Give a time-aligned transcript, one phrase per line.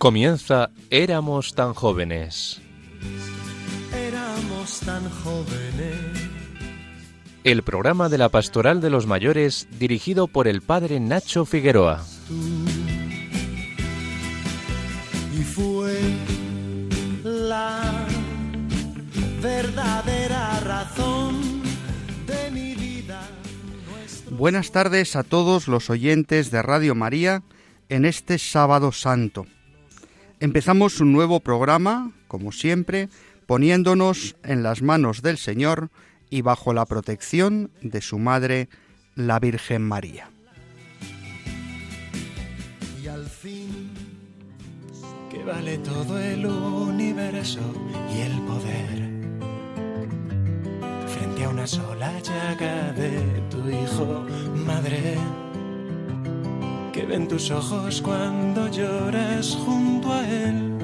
[0.00, 2.62] Comienza Éramos tan jóvenes.
[3.94, 5.94] Éramos tan jóvenes.
[7.44, 12.02] El programa de la Pastoral de los Mayores dirigido por el padre Nacho Figueroa.
[15.38, 16.00] Y fue
[17.22, 18.06] la
[19.42, 21.60] verdadera razón
[22.26, 23.20] de mi vida.
[24.30, 27.42] Buenas tardes a todos los oyentes de Radio María
[27.90, 29.44] en este sábado santo.
[30.40, 33.10] Empezamos un nuevo programa, como siempre,
[33.44, 35.90] poniéndonos en las manos del Señor
[36.30, 38.70] y bajo la protección de su Madre,
[39.14, 40.30] la Virgen María.
[43.04, 43.90] Y al fin,
[45.30, 47.60] que vale todo el universo
[48.16, 49.10] y el poder.
[51.06, 54.24] Frente a una sola llaga de tu hijo,
[54.64, 55.18] madre
[56.92, 60.76] que ven tus ojos cuando lloras junto a él.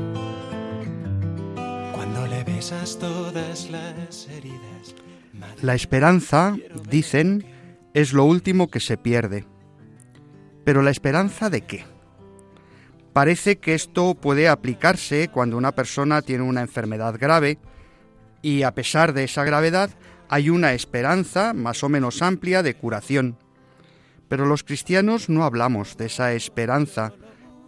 [1.94, 4.94] Cuando le besas todas las heridas.
[5.62, 6.56] La esperanza,
[6.88, 7.44] dicen,
[7.94, 9.46] es lo último que se pierde.
[10.64, 11.84] Pero ¿la esperanza de qué?
[13.12, 17.58] Parece que esto puede aplicarse cuando una persona tiene una enfermedad grave
[18.42, 19.90] y a pesar de esa gravedad
[20.28, 23.38] hay una esperanza más o menos amplia de curación.
[24.28, 27.12] Pero los cristianos no hablamos de esa esperanza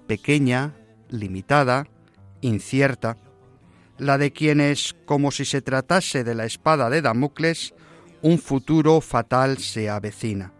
[0.07, 0.75] pequeña,
[1.09, 1.87] limitada,
[2.41, 3.17] incierta,
[3.99, 7.75] la de quienes, como si se tratase de la espada de Damocles,
[8.23, 10.53] un futuro fatal se avecina.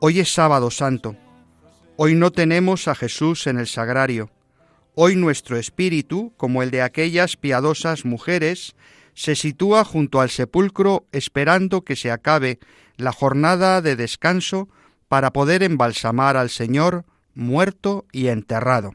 [0.00, 1.16] Hoy es sábado santo.
[1.96, 4.30] Hoy no tenemos a Jesús en el sagrario.
[4.94, 8.74] Hoy nuestro espíritu, como el de aquellas piadosas mujeres,
[9.14, 12.58] se sitúa junto al sepulcro esperando que se acabe
[12.96, 14.68] la jornada de descanso
[15.08, 18.94] para poder embalsamar al Señor muerto y enterrado.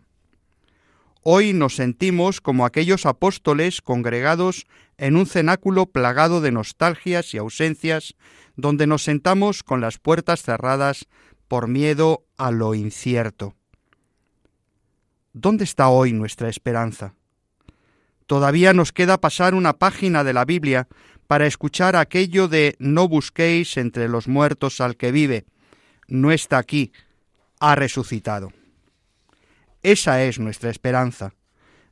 [1.21, 4.65] Hoy nos sentimos como aquellos apóstoles congregados
[4.97, 8.15] en un cenáculo plagado de nostalgias y ausencias,
[8.55, 11.07] donde nos sentamos con las puertas cerradas
[11.47, 13.55] por miedo a lo incierto.
[15.33, 17.15] ¿Dónde está hoy nuestra esperanza?
[18.25, 20.87] Todavía nos queda pasar una página de la Biblia
[21.29, 25.45] para escuchar aquello de no busquéis entre los muertos al que vive,
[26.07, 26.91] no está aquí,
[27.59, 28.51] ha resucitado.
[29.83, 31.35] Esa es nuestra esperanza,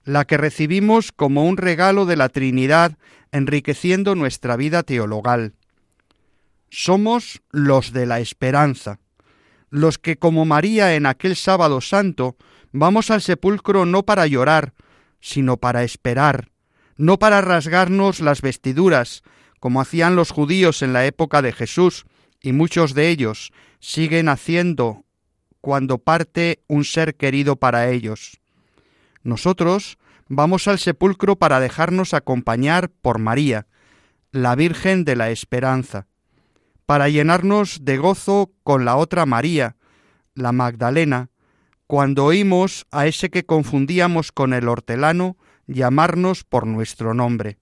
[0.04, 2.98] la que recibimos como un regalo de la Trinidad,
[3.32, 5.54] enriqueciendo nuestra vida teologal.
[6.72, 9.02] Somos los de la esperanza,
[9.70, 12.38] los que como María en aquel sábado santo
[12.72, 14.74] vamos al sepulcro no para llorar,
[15.20, 16.50] sino para esperar,
[16.98, 19.24] no para rasgarnos las vestiduras,
[19.60, 22.06] como hacían los judíos en la época de Jesús,
[22.42, 25.04] y muchos de ellos siguen haciendo
[25.62, 28.40] cuando parte un ser querido para ellos.
[29.24, 29.98] Nosotros
[30.28, 33.68] vamos al sepulcro para dejarnos acompañar por María,
[34.32, 36.08] la Virgen de la Esperanza,
[36.86, 39.76] para llenarnos de gozo con la otra María,
[40.36, 41.30] la Magdalena,
[41.88, 47.58] cuando oímos a ese que confundíamos con el hortelano llamarnos por nuestro nombre.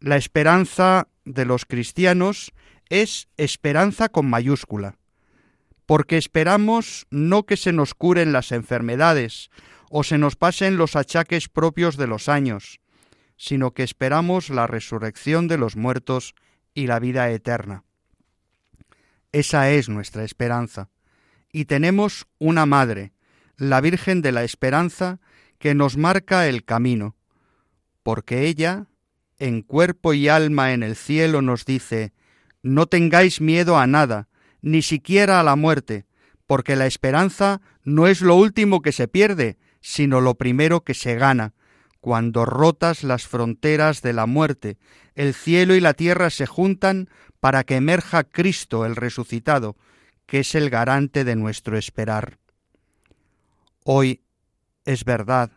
[0.00, 2.52] La esperanza de los cristianos
[2.88, 4.96] es esperanza con mayúscula,
[5.86, 9.50] porque esperamos no que se nos curen las enfermedades
[9.90, 12.80] o se nos pasen los achaques propios de los años,
[13.36, 16.34] sino que esperamos la resurrección de los muertos
[16.74, 17.84] y la vida eterna.
[19.32, 20.90] Esa es nuestra esperanza
[21.52, 23.12] y tenemos una madre,
[23.56, 25.20] la Virgen de la Esperanza,
[25.62, 27.14] que nos marca el camino,
[28.02, 28.88] porque ella,
[29.38, 32.12] en cuerpo y alma en el cielo, nos dice,
[32.64, 34.26] no tengáis miedo a nada,
[34.60, 36.04] ni siquiera a la muerte,
[36.48, 41.14] porque la esperanza no es lo último que se pierde, sino lo primero que se
[41.14, 41.54] gana,
[42.00, 44.78] cuando rotas las fronteras de la muerte,
[45.14, 47.08] el cielo y la tierra se juntan
[47.38, 49.76] para que emerja Cristo el resucitado,
[50.26, 52.38] que es el garante de nuestro esperar.
[53.84, 54.22] Hoy,
[54.84, 55.52] es verdad,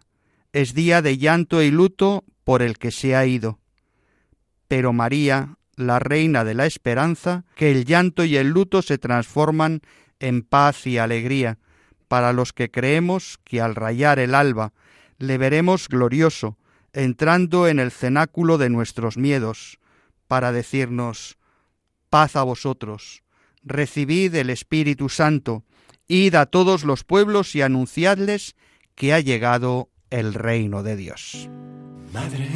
[0.56, 3.60] es día de llanto y luto por el que se ha ido.
[4.70, 9.82] Pero María, la Reina de la Esperanza, que el llanto y el luto se transforman
[10.18, 11.60] en paz y alegría,
[12.08, 14.72] para los que creemos que al rayar el alba
[15.18, 16.58] le veremos glorioso,
[16.94, 19.78] entrando en el cenáculo de nuestros miedos,
[20.30, 21.38] para decirnos,
[22.10, 23.24] paz a vosotros,
[23.62, 25.66] recibid el Espíritu Santo,
[26.08, 28.56] id a todos los pueblos y anunciadles
[28.96, 31.50] que ha llegado el reino de Dios.
[32.14, 32.48] Madre,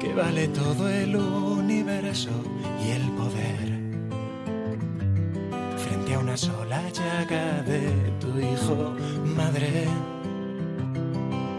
[0.00, 2.30] que vale todo el universo
[2.84, 3.80] y el poder.
[5.76, 8.94] Frente a una sola llaga de tu hijo
[9.36, 9.86] madre,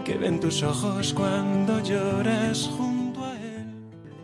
[0.04, 3.66] que ven tus ojos cuando lloras junto a él.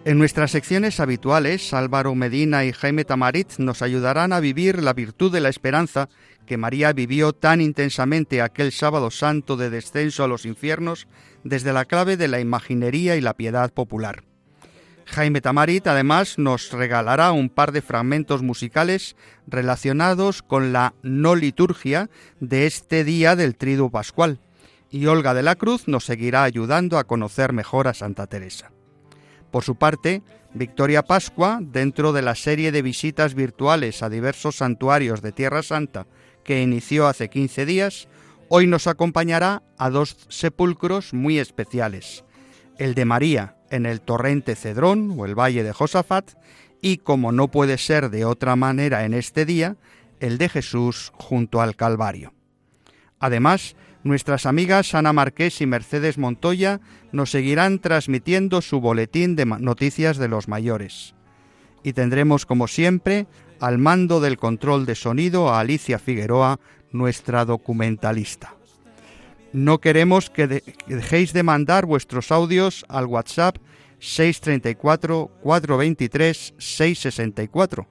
[0.05, 5.33] En nuestras secciones habituales, Álvaro Medina y Jaime Tamarit nos ayudarán a vivir la virtud
[5.33, 6.09] de la esperanza
[6.49, 11.07] que María vivió tan intensamente aquel sábado santo de descenso a los infiernos
[11.45, 14.25] desde la clave de la imaginería y la piedad popular.
[15.05, 19.15] Jaime Tamarit además nos regalará un par de fragmentos musicales
[19.47, 22.09] relacionados con la no liturgia
[22.41, 24.41] de este día del Triduo Pascual,
[24.91, 28.73] y Olga de la Cruz nos seguirá ayudando a conocer mejor a Santa Teresa.
[29.51, 30.23] Por su parte,
[30.55, 36.07] Victoria Pascua, dentro de la serie de visitas virtuales a diversos santuarios de Tierra Santa
[36.49, 38.09] que inició hace 15 días,
[38.49, 42.25] hoy nos acompañará a dos sepulcros muy especiales,
[42.79, 46.31] el de María en el torrente Cedrón o el valle de Josafat
[46.81, 49.77] y, como no puede ser de otra manera en este día,
[50.21, 52.33] el de Jesús junto al Calvario.
[53.19, 56.81] Además, nuestras amigas Ana Marqués y Mercedes Montoya
[57.13, 61.15] nos seguirán transmitiendo su boletín de noticias de los mayores.
[61.83, 63.27] Y tendremos, como siempre,
[63.61, 66.61] al mando del control de sonido a Alicia Figueroa,
[66.93, 68.55] nuestra documentalista.
[69.53, 73.57] No queremos que, dejéis de mandar vuestros audios al WhatsApp
[73.99, 77.87] 634 423 664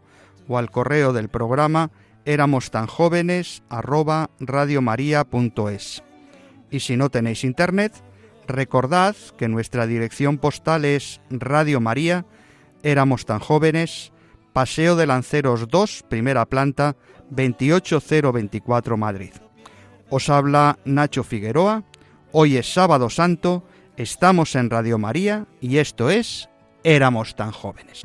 [0.47, 1.91] o al correo del programa
[2.25, 6.03] éramos tan jóvenes arroba radiomaria.es.
[6.69, 7.93] Y si no tenéis internet,
[8.47, 12.25] recordad que nuestra dirección postal es Radio María,
[12.83, 14.11] éramos tan jóvenes,
[14.57, 16.95] Paseo de Lanceros 2, primera planta,
[17.29, 19.33] 28024 Madrid.
[20.09, 21.83] Os habla Nacho Figueroa.
[22.31, 23.63] Hoy es sábado santo,
[23.97, 26.49] estamos en Radio María y esto es
[26.83, 28.01] Éramos tan jóvenes.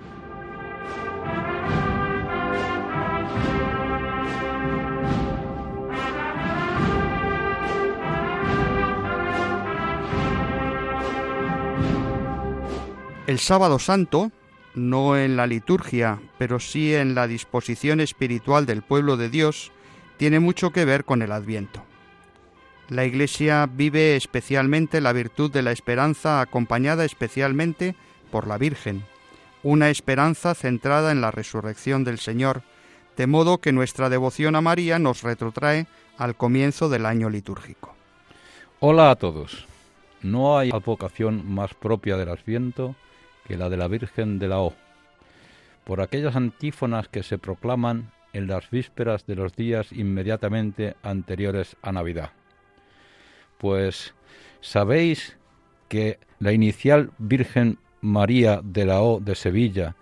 [13.27, 14.31] El sábado santo,
[14.75, 19.73] no en la liturgia, pero sí en la disposición espiritual del pueblo de Dios,
[20.17, 21.83] tiene mucho que ver con el adviento.
[22.89, 27.95] La Iglesia vive especialmente la virtud de la esperanza acompañada especialmente
[28.31, 29.05] por la Virgen,
[29.63, 32.63] una esperanza centrada en la resurrección del Señor,
[33.17, 35.87] de modo que nuestra devoción a María nos retrotrae
[36.19, 37.95] al comienzo del año litúrgico.
[38.81, 39.67] Hola a todos.
[40.23, 42.95] No hay advocación más propia del Adviento
[43.45, 44.75] que la de la Virgen de la O,
[45.85, 51.93] por aquellas antífonas que se proclaman en las vísperas de los días inmediatamente anteriores a
[51.93, 52.31] Navidad.
[53.59, 54.15] Pues
[54.61, 55.37] sabéis
[55.89, 59.97] que la inicial Virgen María de la O de Sevilla,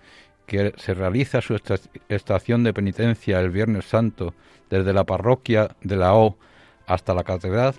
[0.46, 1.60] que se realiza su
[2.08, 4.34] estación de penitencia el Viernes Santo
[4.68, 6.36] desde la parroquia de la O
[6.86, 7.74] hasta la catedral,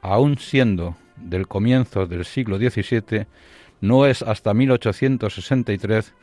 [0.00, 3.26] aun siendo del comienzo del siglo XVII,
[3.80, 6.14] no es hasta 1863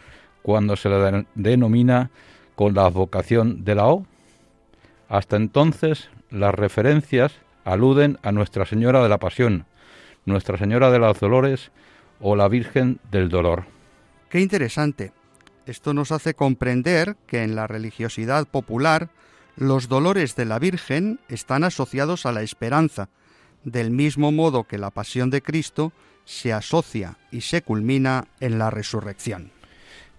[0.42, 2.12] cuando se la denomina
[2.56, 4.06] con la vocación de la O.
[5.10, 9.66] Hasta entonces, las referencias aluden a Nuestra Señora de la Pasión,
[10.26, 11.72] Nuestra Señora de los Dolores
[12.20, 13.66] o la Virgen del Dolor.
[14.30, 15.12] Qué interesante.
[15.66, 19.10] Esto nos hace comprender que en la religiosidad popular
[19.56, 23.10] los dolores de la Virgen están asociados a la esperanza,
[23.64, 25.92] del mismo modo que la pasión de Cristo
[26.26, 29.52] se asocia y se culmina en la resurrección.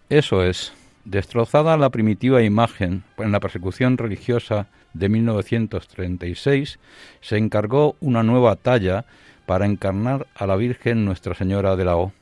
[0.09, 0.73] Eso es.
[1.05, 6.79] Destrozada la primitiva imagen en la persecución religiosa de 1936,
[7.21, 9.05] se encargó una nueva talla
[9.47, 12.13] para encarnar a la Virgen Nuestra Señora de la O,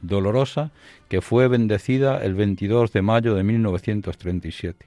[0.00, 0.70] dolorosa,
[1.08, 4.86] que fue bendecida el 22 de mayo de 1937.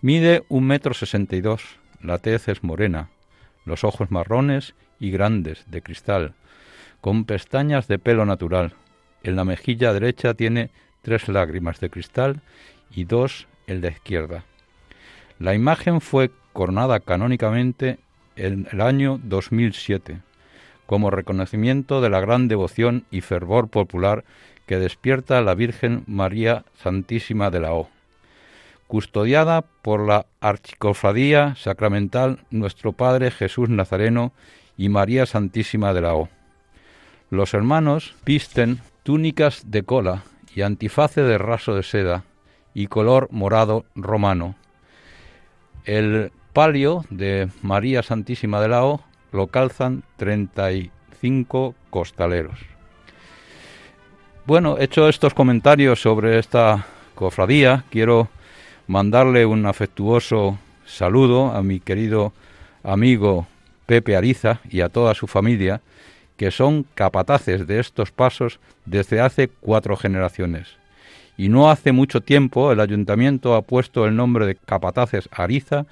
[0.00, 1.62] Mide un metro sesenta y dos,
[2.00, 3.10] la tez es morena,
[3.64, 6.34] los ojos marrones y grandes, de cristal,
[7.06, 8.72] con pestañas de pelo natural.
[9.22, 10.70] En la mejilla derecha tiene
[11.02, 12.40] tres lágrimas de cristal
[12.90, 14.42] y dos en la izquierda.
[15.38, 18.00] La imagen fue coronada canónicamente
[18.34, 20.18] en el año 2007,
[20.86, 24.24] como reconocimiento de la gran devoción y fervor popular
[24.66, 27.88] que despierta la Virgen María Santísima de la O,
[28.88, 34.32] custodiada por la Archicofradía Sacramental Nuestro Padre Jesús Nazareno
[34.76, 36.35] y María Santísima de la O.
[37.30, 40.22] Los hermanos visten túnicas de cola
[40.54, 42.24] y antiface de raso de seda
[42.72, 44.54] y color morado romano.
[45.84, 49.00] El palio de María Santísima de la O
[49.32, 52.60] lo calzan 35 costaleros.
[54.46, 58.28] Bueno, hecho estos comentarios sobre esta cofradía, quiero
[58.86, 62.32] mandarle un afectuoso saludo a mi querido
[62.84, 63.48] amigo
[63.86, 65.80] Pepe Ariza y a toda su familia,
[66.36, 70.76] que son capataces de estos pasos desde hace cuatro generaciones.
[71.36, 75.86] Y no hace mucho tiempo el ayuntamiento ha puesto el nombre de Capataces Ariza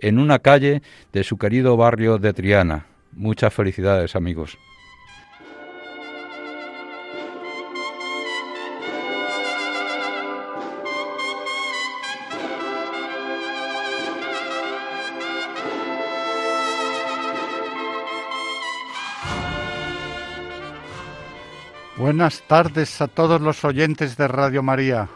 [0.00, 0.82] en una calle
[1.12, 2.86] de su querido barrio de Triana.
[3.12, 4.58] Muchas felicidades amigos.
[22.10, 25.08] Buenas tardes a todos los oyentes de Radio María.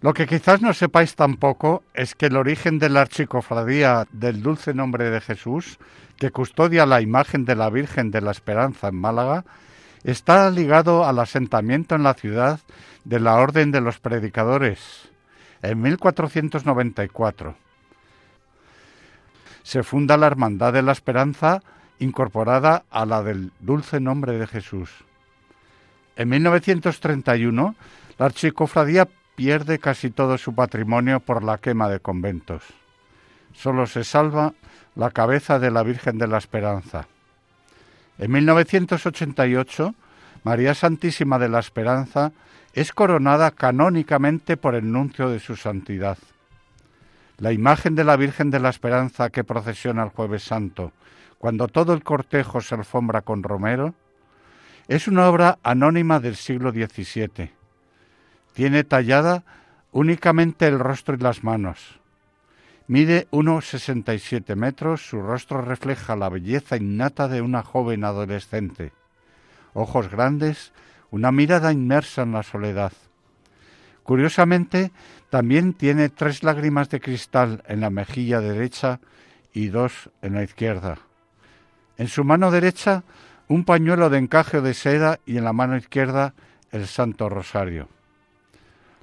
[0.00, 4.74] Lo que quizás no sepáis tampoco es que el origen de la archicofradía del Dulce
[4.74, 5.80] Nombre de Jesús,
[6.18, 9.44] que custodia la imagen de la Virgen de la Esperanza en Málaga,
[10.04, 12.60] está ligado al asentamiento en la ciudad
[13.02, 15.10] de la Orden de los Predicadores
[15.62, 17.56] en 1494.
[19.64, 21.60] Se funda la Hermandad de la Esperanza
[21.98, 24.88] incorporada a la del Dulce Nombre de Jesús.
[26.16, 27.74] En 1931,
[28.18, 32.62] la archicofradía pierde casi todo su patrimonio por la quema de conventos.
[33.54, 34.52] Solo se salva
[34.94, 37.06] la cabeza de la Virgen de la Esperanza.
[38.18, 39.94] En 1988,
[40.44, 42.32] María Santísima de la Esperanza
[42.74, 46.18] es coronada canónicamente por el nuncio de su santidad.
[47.38, 50.92] La imagen de la Virgen de la Esperanza que procesiona el jueves santo,
[51.38, 53.94] cuando todo el cortejo se alfombra con romero,
[54.94, 57.62] es una obra anónima del siglo XVII
[58.52, 59.44] tiene tallada
[59.90, 62.00] únicamente el rostro y las manos.
[62.86, 68.92] Mide unos 67 metros, su rostro refleja la belleza innata de una joven adolescente.
[69.72, 70.72] Ojos grandes,
[71.10, 72.92] una mirada inmersa en la soledad.
[74.02, 74.90] Curiosamente,
[75.30, 79.00] también tiene tres lágrimas de cristal en la mejilla derecha
[79.54, 80.98] y dos en la izquierda.
[81.96, 83.04] En su mano derecha,
[83.52, 86.32] un pañuelo de encaje de seda y en la mano izquierda
[86.70, 87.86] el Santo Rosario.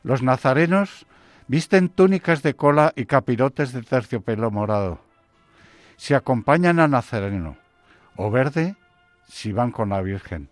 [0.02, 1.06] Los nazarenos
[1.48, 5.02] visten túnicas de cola y capirotes de terciopelo morado.
[5.98, 7.58] Se acompañan al nazareno,
[8.16, 8.76] o verde
[9.28, 10.50] si van con la Virgen.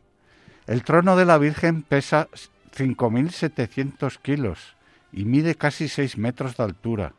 [0.68, 2.28] El trono de la Virgen pesa
[2.76, 4.76] 5.700 kilos
[5.12, 7.14] y mide casi 6 metros de altura.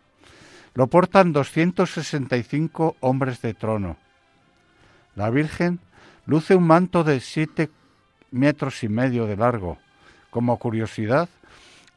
[0.75, 3.97] Lo portan 265 hombres de trono.
[5.17, 5.81] La Virgen
[6.29, 7.71] luce un manto de 7
[8.33, 9.79] metros y medio de largo.
[10.29, 11.27] Como curiosidad,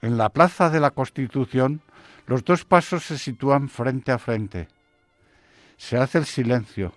[0.01, 1.81] en la plaza de la Constitución,
[2.27, 4.69] los dos pasos se sitúan frente a frente.
[5.75, 6.93] Se hace el silencio.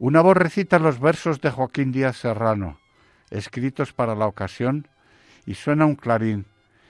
[0.00, 2.80] Una voz recita los versos de Joaquín Díaz Serrano,
[3.30, 4.88] escritos para la ocasión,
[5.46, 6.44] y suena un clarín,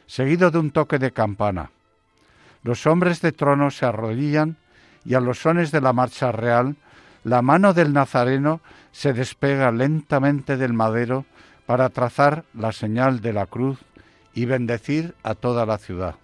[0.07, 1.73] seguido de un toque de campana.
[2.62, 4.57] Los hombres de trono se arrodillan
[5.05, 6.76] y a los sones de la marcha real,
[7.25, 8.61] la mano del nazareno
[8.93, 11.25] se despega lentamente del madero
[11.66, 13.78] para trazar la señal de la cruz
[14.35, 16.16] y bendecir a toda la ciudad.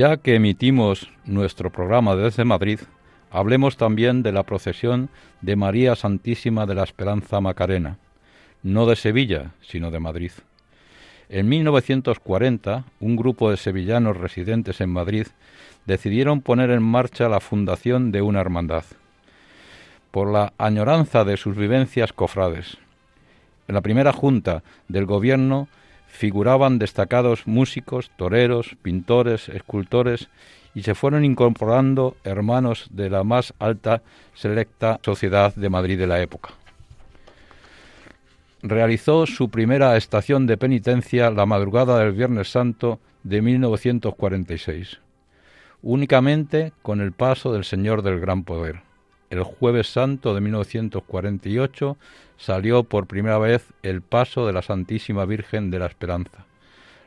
[0.00, 2.80] Ya que emitimos nuestro programa desde Madrid,
[3.30, 5.10] Hablemos también de la procesión
[5.42, 7.98] de María Santísima de la Esperanza Macarena,
[8.62, 10.32] no de Sevilla, sino de Madrid.
[11.28, 15.26] En 1940, un grupo de sevillanos residentes en Madrid
[15.84, 18.84] decidieron poner en marcha la fundación de una hermandad,
[20.10, 22.78] por la añoranza de sus vivencias cofrades.
[23.68, 25.68] En la primera junta del gobierno
[26.10, 30.28] figuraban destacados músicos, toreros, pintores, escultores
[30.74, 34.02] y se fueron incorporando hermanos de la más alta
[34.34, 36.50] selecta sociedad de Madrid de la época.
[38.62, 45.00] Realizó su primera estación de penitencia la madrugada del Viernes Santo de 1946,
[45.82, 48.89] únicamente con el paso del Señor del Gran Poder.
[49.30, 51.96] El Jueves Santo de 1948
[52.36, 56.44] salió por primera vez el paso de la Santísima Virgen de la Esperanza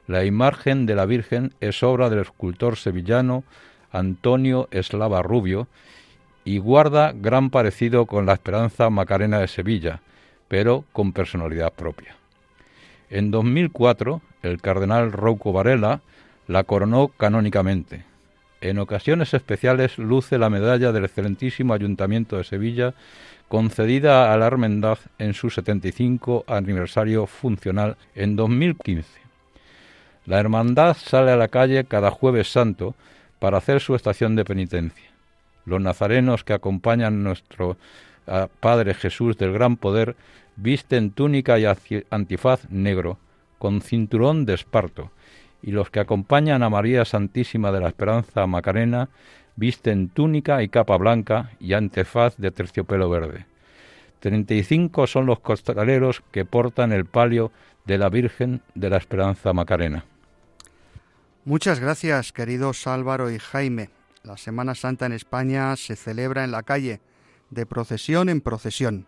[0.08, 3.44] la imagen de la Virgen es obra del escultor sevillano
[3.92, 5.68] Antonio Eslava Rubio
[6.44, 10.02] y guarda gran parecido con la Esperanza Macarena de Sevilla,
[10.50, 12.18] pero con personalidad propia.
[13.10, 16.02] En 2004, el cardenal Rouco Varela
[16.48, 18.04] la coronó canónicamente.
[18.64, 22.94] En ocasiones especiales luce la medalla del excelentísimo Ayuntamiento de Sevilla
[23.50, 29.20] concedida a la Hermandad en su 75 aniversario funcional en 2015.
[30.28, 32.96] La hermandad sale a la calle cada jueves santo
[33.40, 35.12] para hacer su estación de penitencia.
[35.66, 37.76] Los nazarenos que acompañan a nuestro
[38.62, 40.16] Padre Jesús del Gran Poder
[40.56, 41.66] visten túnica y
[42.10, 43.18] antifaz negro,
[43.60, 45.12] con cinturón de esparto,
[45.64, 49.10] y los que acompañan a María Santísima de la Esperanza Macarena
[49.56, 53.46] visten túnica y capa blanca y antifaz de terciopelo verde.
[54.20, 57.52] Treinta y cinco son los costaleros que portan el palio
[57.86, 60.06] de la Virgen de la Esperanza Macarena.
[61.46, 63.90] Muchas gracias, queridos Álvaro y Jaime.
[64.24, 67.02] La Semana Santa en España se celebra en la calle,
[67.50, 69.08] de procesión en procesión.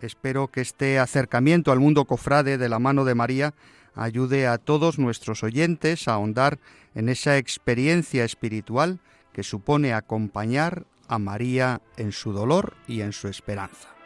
[0.00, 3.54] Espero que este acercamiento al mundo cofrade de la mano de María
[4.00, 6.58] ayude a todos nuestros oyentes a ahondar
[6.94, 8.98] en esa experiencia espiritual
[9.34, 13.99] que supone acompañar a María en su dolor y en su esperanza.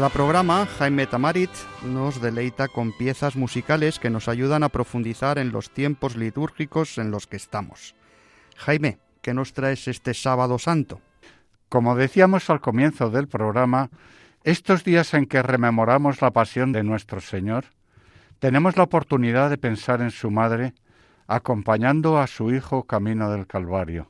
[0.00, 1.50] Cada programa, Jaime Tamarit
[1.84, 7.10] nos deleita con piezas musicales que nos ayudan a profundizar en los tiempos litúrgicos en
[7.10, 7.94] los que estamos.
[8.56, 11.02] Jaime, ¿qué nos traes este sábado santo?
[11.68, 13.90] Como decíamos al comienzo del programa,
[14.42, 17.66] estos días en que rememoramos la pasión de nuestro Señor,
[18.38, 20.72] tenemos la oportunidad de pensar en su madre
[21.26, 24.08] acompañando a su Hijo camino del Calvario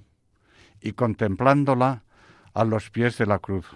[0.80, 2.04] y contemplándola
[2.54, 3.66] a los pies de la cruz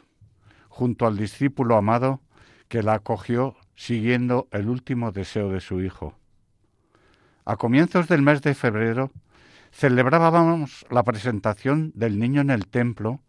[0.74, 2.20] junto al discípulo amado
[2.66, 6.18] que la acogió siguiendo el último deseo de su hijo.
[7.44, 9.12] A comienzos del mes de febrero
[9.70, 13.20] celebrábamos la presentación del niño en el templo,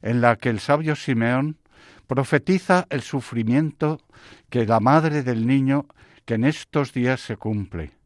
[0.00, 1.58] en la que el sabio Simeón
[2.06, 3.98] profetiza el sufrimiento
[4.48, 5.86] que la madre del niño
[6.24, 7.96] que en estos días se cumple.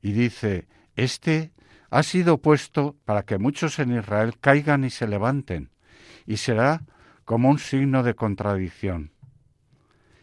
[0.00, 1.52] Y dice, Este
[1.90, 5.68] ha sido puesto para que muchos en Israel caigan y se levanten,
[6.24, 6.80] y será
[7.24, 9.12] como un signo de contradicción.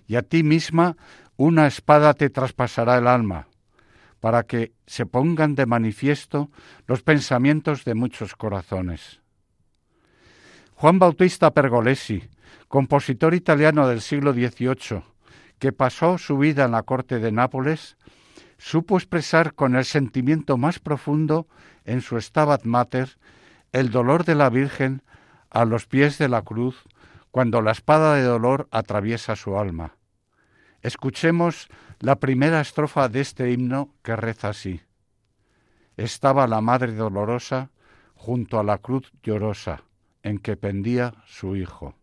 [0.07, 0.97] Y a ti misma
[1.37, 3.47] una espada te traspasará el alma,
[4.19, 6.49] para que se pongan de manifiesto
[6.87, 9.21] los pensamientos de muchos corazones.
[10.75, 12.29] Juan Bautista Pergolesi,
[12.67, 15.03] compositor italiano del siglo XVIII,
[15.59, 17.97] que pasó su vida en la corte de Nápoles,
[18.57, 21.47] supo expresar con el sentimiento más profundo
[21.85, 23.17] en su Stabat Mater
[23.71, 25.03] el dolor de la Virgen
[25.49, 26.83] a los pies de la cruz
[27.31, 29.95] cuando la espada de dolor atraviesa su alma.
[30.81, 31.67] Escuchemos
[31.99, 34.81] la primera estrofa de este himno que reza así.
[35.97, 37.71] Estaba la Madre Dolorosa
[38.15, 39.83] junto a la cruz llorosa
[40.23, 41.98] en que pendía su Hijo.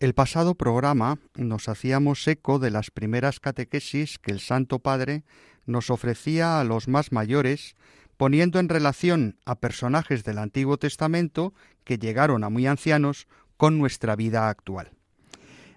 [0.00, 5.24] El pasado programa nos hacíamos eco de las primeras catequesis que el Santo Padre
[5.66, 7.74] nos ofrecía a los más mayores,
[8.16, 14.14] poniendo en relación a personajes del Antiguo Testamento que llegaron a muy ancianos con nuestra
[14.14, 14.92] vida actual.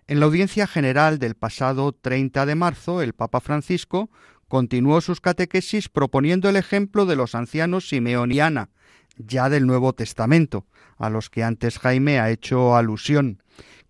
[0.06, 4.12] En la audiencia general del pasado 30 de marzo, el Papa Francisco
[4.48, 8.70] continuó sus catequesis proponiendo el ejemplo de los ancianos Simeón y Ana,
[9.18, 13.42] ya del Nuevo Testamento, a los que antes Jaime ha hecho alusión,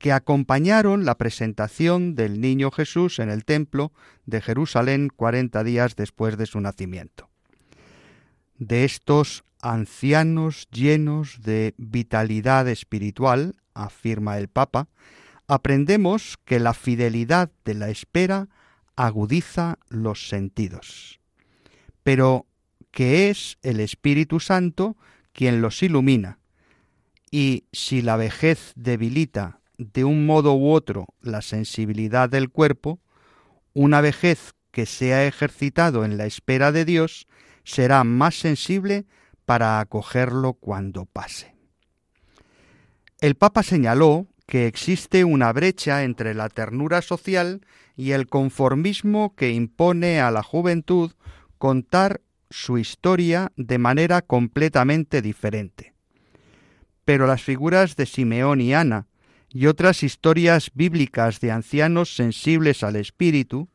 [0.02, 3.94] que acompañaron la presentación del niño Jesús en el templo
[4.26, 7.30] de Jerusalén cuarenta días después de su nacimiento.
[8.58, 14.88] De estos ancianos llenos de vitalidad espiritual, afirma el Papa,
[15.48, 18.50] aprendemos que la fidelidad de la espera
[18.96, 21.20] agudiza los sentidos,
[22.02, 22.48] pero
[22.90, 24.98] que es el Espíritu Santo
[25.32, 26.40] quien los ilumina,
[27.30, 33.00] y si la vejez debilita de un modo u otro la sensibilidad del cuerpo,
[33.74, 37.28] una vejez que se ha ejercitado en la espera de Dios
[37.64, 39.06] será más sensible
[39.46, 41.56] para acogerlo cuando pase.
[43.20, 47.62] El Papa señaló que existe una brecha entre la ternura social
[47.96, 51.12] y el conformismo que impone a la juventud
[51.58, 55.94] contar su historia de manera completamente diferente.
[57.04, 59.08] Pero las figuras de Simeón y Ana
[59.54, 63.70] y otras historias bíblicas de ancianos sensibles al espíritu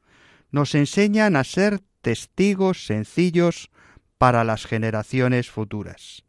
[0.50, 3.70] nos enseñan a ser testigos sencillos
[4.16, 6.24] para las generaciones futuras.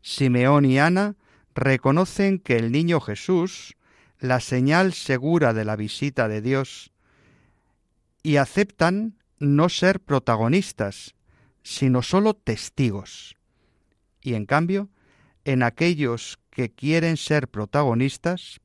[0.00, 1.16] Simeón y Ana
[1.54, 3.76] reconocen que el niño Jesús,
[4.20, 6.92] la señal segura de la visita de Dios,
[8.22, 11.14] y aceptan no ser protagonistas,
[11.62, 13.36] sino sólo testigos.
[14.20, 14.88] Y en cambio,
[15.44, 18.62] en aquellos que quieren ser protagonistas,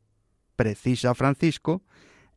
[0.56, 1.84] precisa Francisco,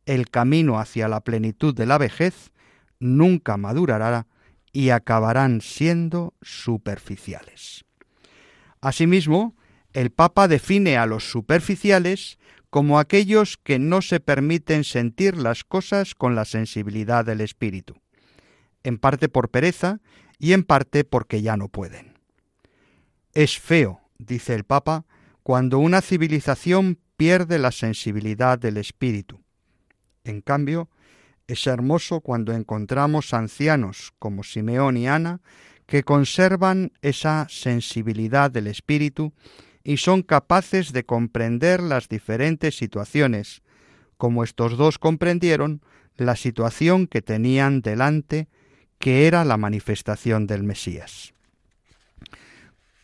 [0.05, 2.51] el camino hacia la plenitud de la vejez
[2.99, 4.27] nunca madurará
[4.73, 7.85] y acabarán siendo superficiales.
[8.81, 9.55] Asimismo,
[9.93, 12.37] el Papa define a los superficiales
[12.69, 17.95] como aquellos que no se permiten sentir las cosas con la sensibilidad del espíritu,
[18.83, 20.01] en parte por pereza
[20.37, 22.19] y en parte porque ya no pueden.
[23.31, 25.05] Es feo, dice el Papa,
[25.45, 29.43] cuando una civilización pierde la sensibilidad del espíritu.
[30.23, 30.89] En cambio,
[31.45, 35.41] es hermoso cuando encontramos ancianos como Simeón y Ana
[35.85, 39.33] que conservan esa sensibilidad del espíritu
[39.83, 43.61] y son capaces de comprender las diferentes situaciones,
[44.17, 45.83] como estos dos comprendieron
[46.15, 48.47] la situación que tenían delante
[48.97, 51.35] que era la manifestación del Mesías.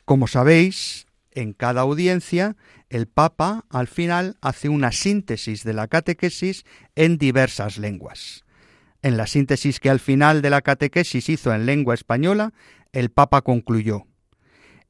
[0.06, 2.56] Como sabéis, en cada audiencia
[2.90, 6.66] el Papa al final hace una síntesis de la catequesis
[6.96, 8.46] en diversas lenguas.
[9.02, 12.54] En la síntesis que al final de la catequesis hizo en lengua española,
[12.92, 14.06] el Papa concluyó,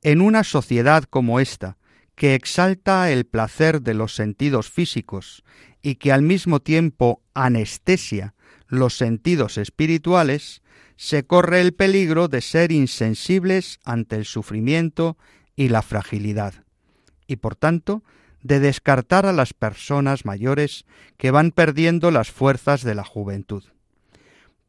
[0.01, 1.77] En una sociedad como esta,
[2.15, 5.43] que exalta el placer de los sentidos físicos
[5.81, 8.35] y que al mismo tiempo anestesia
[8.67, 10.61] los sentidos espirituales,
[10.95, 15.17] se corre el peligro de ser insensibles ante el sufrimiento
[15.61, 16.55] y la fragilidad,
[17.27, 18.03] y por tanto
[18.41, 20.85] de descartar a las personas mayores
[21.17, 23.63] que van perdiendo las fuerzas de la juventud.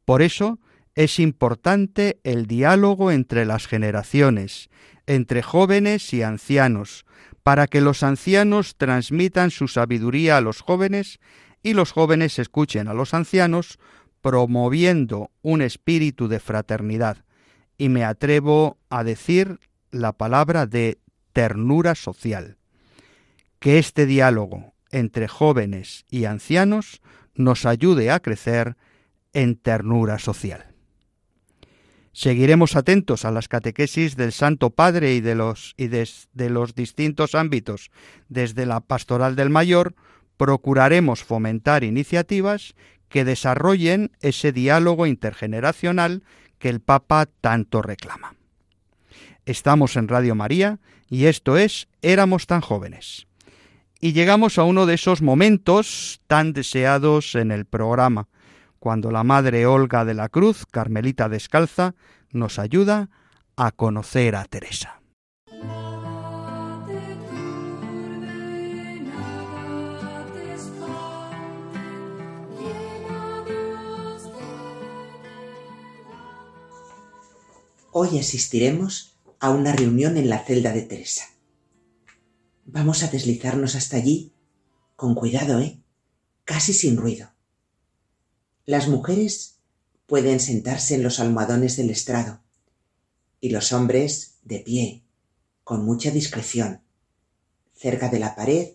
[0.04, 0.58] Por eso
[0.94, 4.68] es importante el diálogo entre las generaciones,
[5.06, 7.06] entre jóvenes y ancianos,
[7.42, 11.20] para que los ancianos transmitan su sabiduría a los jóvenes
[11.62, 13.78] y los jóvenes escuchen a los ancianos
[14.20, 17.24] promoviendo un espíritu de fraternidad
[17.78, 19.58] y me atrevo a decir
[19.92, 20.98] la palabra de
[21.32, 22.56] ternura social.
[23.60, 27.00] Que este diálogo entre jóvenes y ancianos
[27.34, 28.76] nos ayude a crecer
[29.32, 30.66] en ternura social.
[32.12, 37.34] Seguiremos atentos a las catequesis del Santo Padre y de los, y de los distintos
[37.34, 37.90] ámbitos
[38.28, 39.94] desde la pastoral del mayor,
[40.36, 42.74] procuraremos fomentar iniciativas
[43.08, 46.22] que desarrollen ese diálogo intergeneracional
[46.58, 48.34] que el Papa tanto reclama.
[49.44, 50.78] Estamos en Radio María
[51.08, 53.26] y esto es Éramos tan jóvenes.
[54.00, 58.28] Y llegamos a uno de esos momentos tan deseados en el programa,
[58.78, 61.96] cuando la Madre Olga de la Cruz, Carmelita Descalza,
[62.30, 63.10] nos ayuda
[63.56, 65.00] a conocer a Teresa.
[77.90, 79.11] Hoy asistiremos
[79.42, 81.24] a una reunión en la celda de Teresa.
[82.64, 84.32] Vamos a deslizarnos hasta allí
[84.94, 85.82] Con cuidado, ¿eh?
[86.44, 87.32] Casi sin ruido.
[88.66, 89.58] Las mujeres
[90.06, 92.40] pueden sentarse en los almohadones del estrado
[93.40, 95.02] y los hombres de pie,
[95.64, 96.82] con mucha discreción,
[97.74, 98.74] cerca de la pared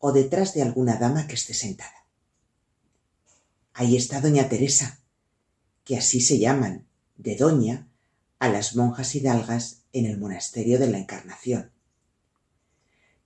[0.00, 2.04] o detrás de alguna dama que esté sentada.
[3.74, 4.98] Ahí está doña Teresa,
[5.84, 7.86] que así se llaman, de doña,
[8.40, 11.72] a las monjas hidalgas en el monasterio de la Encarnación.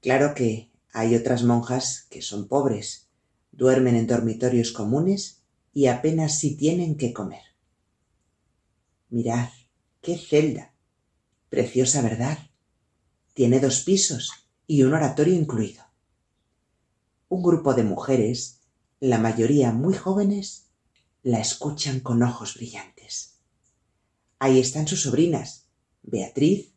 [0.00, 3.09] Claro que hay otras monjas que son pobres,
[3.53, 7.42] duermen en dormitorios comunes y apenas si tienen que comer.
[9.11, 9.48] Mirad,
[10.00, 10.74] qué celda.
[11.48, 12.38] Preciosa, ¿verdad?
[13.33, 14.31] Tiene dos pisos
[14.66, 15.85] y un oratorio incluido.
[17.29, 18.61] Un grupo de mujeres,
[19.00, 20.66] la mayoría muy jóvenes,
[21.22, 23.38] la escuchan con ojos brillantes.
[24.38, 25.63] Ahí están sus sobrinas,
[26.05, 26.73] Beatriz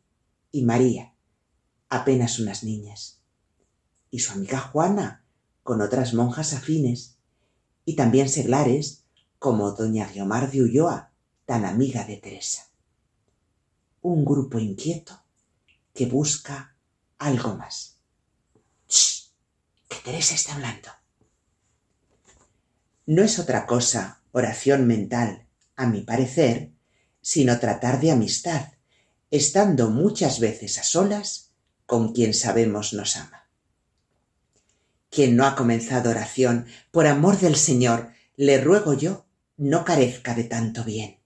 [0.52, 1.14] y María,
[1.90, 3.18] apenas unas niñas
[4.10, 5.26] y su amiga Juana,
[5.64, 7.18] con otras monjas afines,
[7.86, 9.04] y también seglares
[9.40, 11.12] como doña Guiomar de Ulloa,
[11.46, 12.70] tan amiga de Teresa.
[14.02, 15.22] Un grupo inquieto
[15.94, 16.76] que busca
[17.18, 18.00] algo más.
[18.88, 19.30] ¡Shh!
[19.90, 20.90] Que Teresa está hablando.
[23.06, 26.74] No es otra cosa oración mental, a mi parecer,
[27.22, 28.74] sino tratar de amistad,
[29.32, 31.52] estando muchas veces a solas
[31.86, 33.50] con quien sabemos nos ama.
[35.10, 39.26] Quien no ha comenzado oración, por amor del Señor, le ruego yo,
[39.58, 41.20] no carezca de tanto bien.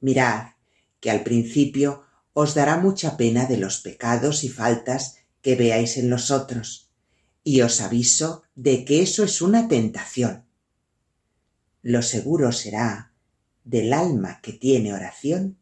[0.00, 0.52] Mirad,
[1.00, 6.10] que al principio os dará mucha pena de los pecados y faltas que veáis en
[6.10, 6.90] los otros,
[7.42, 10.44] y os aviso de que eso es una tentación.
[11.82, 13.12] Lo seguro será
[13.64, 15.59] del alma que tiene oración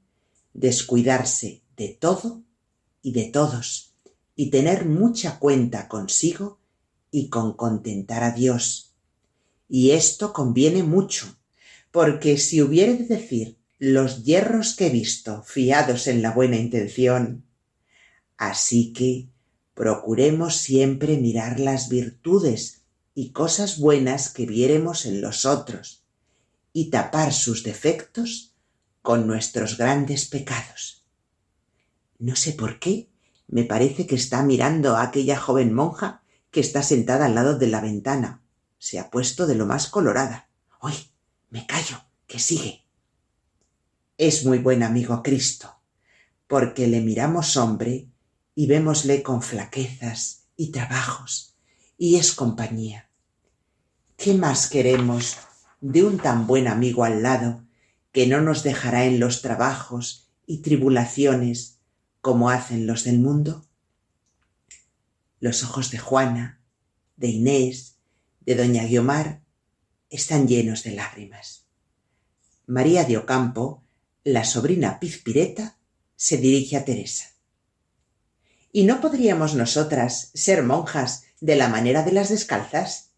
[0.58, 2.42] descuidarse de todo
[3.00, 3.94] y de todos,
[4.34, 6.58] y tener mucha cuenta consigo
[7.10, 8.94] y con contentar a Dios.
[9.68, 11.38] Y esto conviene mucho,
[11.92, 17.44] porque si hubiere de decir los hierros que he visto fiados en la buena intención,
[18.36, 19.28] así que
[19.74, 22.82] procuremos siempre mirar las virtudes
[23.14, 26.02] y cosas buenas que viéremos en los otros
[26.72, 28.56] y tapar sus defectos
[29.08, 31.02] con nuestros grandes pecados.
[32.18, 33.08] No sé por qué,
[33.46, 37.68] me parece que está mirando a aquella joven monja que está sentada al lado de
[37.68, 38.42] la ventana.
[38.76, 40.50] Se ha puesto de lo más colorada.
[40.82, 40.92] ¡Uy!
[41.48, 42.84] Me callo, que sigue.
[44.18, 45.80] Es muy buen amigo Cristo,
[46.46, 48.10] porque le miramos hombre
[48.54, 51.56] y vémosle con flaquezas y trabajos,
[51.96, 53.08] y es compañía.
[54.18, 55.38] ¿Qué más queremos
[55.80, 57.67] de un tan buen amigo al lado
[58.18, 61.78] que no nos dejará en los trabajos y tribulaciones
[62.20, 63.64] como hacen los del mundo?
[65.38, 66.60] Los ojos de Juana,
[67.14, 67.98] de Inés,
[68.40, 69.44] de doña Guiomar,
[70.10, 71.68] están llenos de lágrimas.
[72.66, 73.84] María de Ocampo,
[74.24, 75.78] la sobrina Pizpireta,
[76.16, 77.26] se dirige a Teresa.
[78.72, 83.12] ¿Y no podríamos nosotras ser monjas de la manera de las descalzas?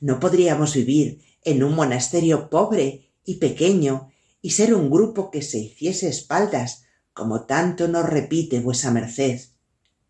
[0.00, 4.10] ¿No podríamos vivir en un monasterio pobre y pequeño
[4.44, 9.40] y ser un grupo que se hiciese espaldas, como tanto nos repite vuesa merced,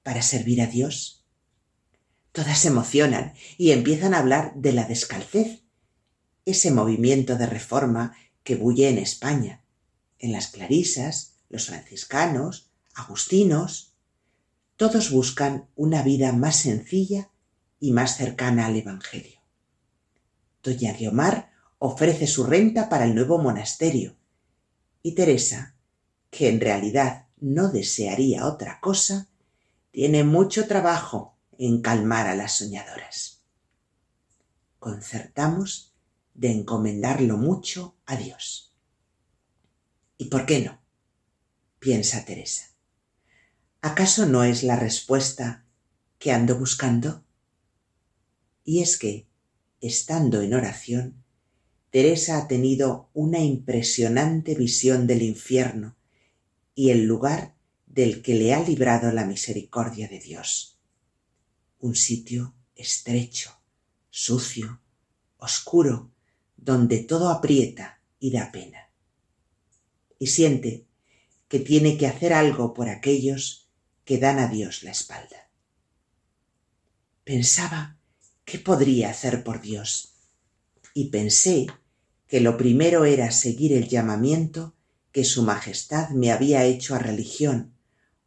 [0.03, 1.25] para servir a Dios?
[2.33, 5.63] Todas se emocionan y empiezan a hablar de la descalcez,
[6.45, 9.63] ese movimiento de reforma que bulle en España,
[10.19, 13.95] en las clarisas, los franciscanos, agustinos.
[14.75, 17.31] Todos buscan una vida más sencilla
[17.79, 19.39] y más cercana al Evangelio.
[20.61, 24.17] Doña Guiomar ofrece su renta para el nuevo monasterio
[25.05, 25.77] y Teresa,
[26.31, 29.29] que en realidad no desearía otra cosa,
[29.91, 33.43] tiene mucho trabajo en calmar a las soñadoras.
[34.79, 35.95] Concertamos
[36.33, 38.75] de encomendarlo mucho a Dios.
[40.17, 40.81] ¿Y por qué no?
[41.79, 42.71] piensa Teresa.
[43.83, 45.67] ¿Acaso no es la respuesta
[46.19, 47.27] que ando buscando?
[48.65, 49.29] Y es que,
[49.83, 51.24] estando en oración,
[51.95, 55.95] Teresa ha tenido una impresionante visión del infierno
[56.75, 57.55] y el lugar
[57.87, 60.81] del que le ha librado la misericordia de Dios
[61.79, 63.57] un sitio estrecho,
[64.11, 64.81] sucio,
[65.37, 66.11] oscuro,
[66.57, 68.91] donde todo aprieta y da pena.
[70.19, 70.89] Y siente
[71.47, 73.69] que tiene que hacer algo por aquellos
[74.05, 75.49] que dan a Dios la espalda.
[77.23, 78.01] Pensaba
[78.45, 80.15] qué podría hacer por Dios
[80.93, 81.69] y pensé
[82.27, 84.75] que lo primero era seguir el llamamiento
[85.13, 87.75] que Su Majestad me había hecho a religión,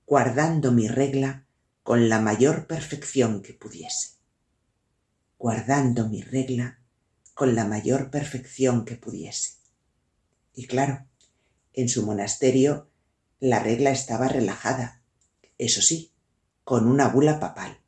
[0.05, 1.45] guardando mi regla
[1.83, 4.17] con la mayor perfección que pudiese.
[5.37, 6.79] guardando mi regla
[7.33, 9.57] con la mayor perfección que pudiese.
[10.53, 11.05] Y claro,
[11.73, 12.89] en su monasterio
[13.39, 15.03] la regla estaba relajada,
[15.59, 16.11] eso sí,
[16.63, 17.79] con una bula papal.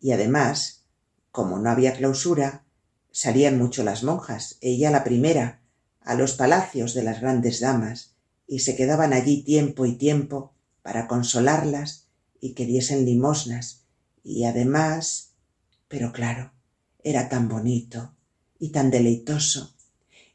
[0.00, 0.84] Y además,
[1.32, 2.64] como no había clausura,
[3.12, 5.62] salían mucho las monjas, ella la primera,
[6.00, 8.14] a los palacios de las grandes damas,
[8.46, 12.08] y se quedaban allí tiempo y tiempo para consolarlas
[12.40, 13.84] y que diesen limosnas,
[14.24, 15.32] y además,
[15.88, 16.52] pero claro,
[17.02, 18.14] era tan bonito
[18.58, 19.74] y tan deleitoso,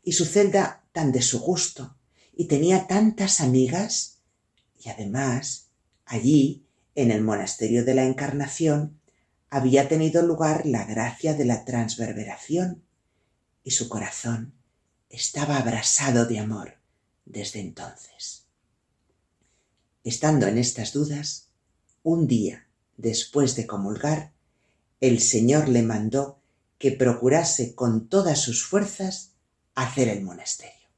[0.04, 1.96] y su celda tan de su gusto,
[2.34, 4.20] y tenía tantas amigas,
[4.80, 5.70] y además,
[6.06, 9.00] allí, en el monasterio de la Encarnación,
[9.56, 12.84] había tenido lugar la gracia de la transverberación,
[13.64, 14.54] y su corazón
[15.10, 16.74] estaba abrasado de amor
[17.24, 18.48] desde entonces.
[20.04, 21.52] Estando en estas dudas,
[22.04, 24.34] un día después de comulgar,
[25.00, 26.42] el Señor le mandó
[26.78, 29.36] que procurase con todas sus fuerzas
[29.74, 30.90] hacer el monasterio.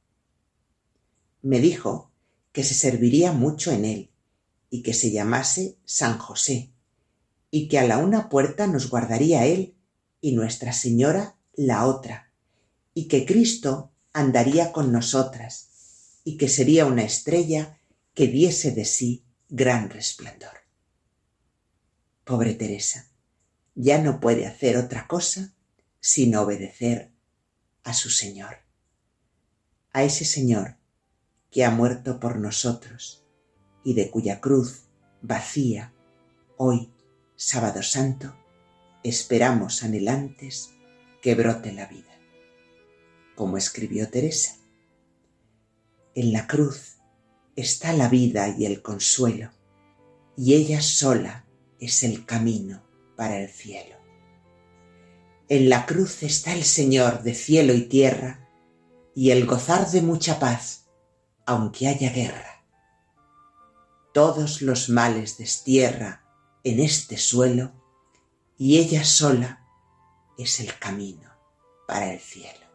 [1.42, 2.10] Me dijo
[2.50, 4.10] que se serviría mucho en él
[4.68, 6.72] y que se llamase San José
[7.50, 9.76] y que a la una puerta nos guardaría él
[10.20, 12.32] y Nuestra Señora la otra
[12.94, 15.68] y que Cristo andaría con nosotras
[16.24, 17.78] y que sería una estrella
[18.14, 20.58] que diese de sí gran resplandor.
[22.24, 23.08] Pobre Teresa,
[23.74, 25.54] ya no puede hacer otra cosa
[26.00, 27.12] sino obedecer
[27.82, 28.58] a su Señor,
[29.92, 30.76] a ese Señor
[31.50, 33.24] que ha muerto por nosotros
[33.84, 34.82] y de cuya cruz
[35.22, 35.94] vacía
[36.56, 36.92] hoy,
[37.40, 38.34] sábado santo,
[39.04, 40.70] esperamos anhelantes
[41.22, 42.18] que brote la vida.
[43.36, 44.56] Como escribió Teresa,
[46.16, 46.96] en la cruz
[47.54, 49.52] está la vida y el consuelo,
[50.36, 51.46] y ella sola
[51.78, 52.82] es el camino
[53.16, 53.94] para el cielo.
[55.48, 58.48] En la cruz está el Señor de cielo y tierra,
[59.14, 60.88] y el gozar de mucha paz,
[61.46, 62.64] aunque haya guerra.
[64.12, 66.27] Todos los males destierra
[66.70, 67.72] en este suelo,
[68.56, 69.64] y ella sola
[70.36, 71.30] es el camino
[71.86, 72.66] para el cielo.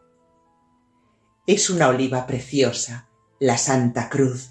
[1.46, 4.50] Es una oliva preciosa, la Santa Cruz,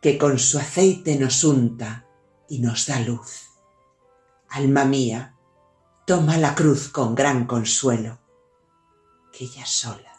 [0.00, 2.06] que con su aceite nos unta
[2.48, 3.50] y nos da luz.
[4.50, 5.36] Alma mía,
[6.06, 8.20] toma la cruz con gran consuelo,
[9.32, 10.12] que ella sola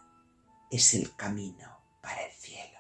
[0.72, 2.80] es el camino para el cielo.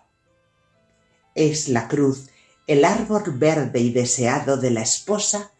[1.36, 2.30] Es la cruz
[2.68, 5.52] el árbol verde y deseado de la esposa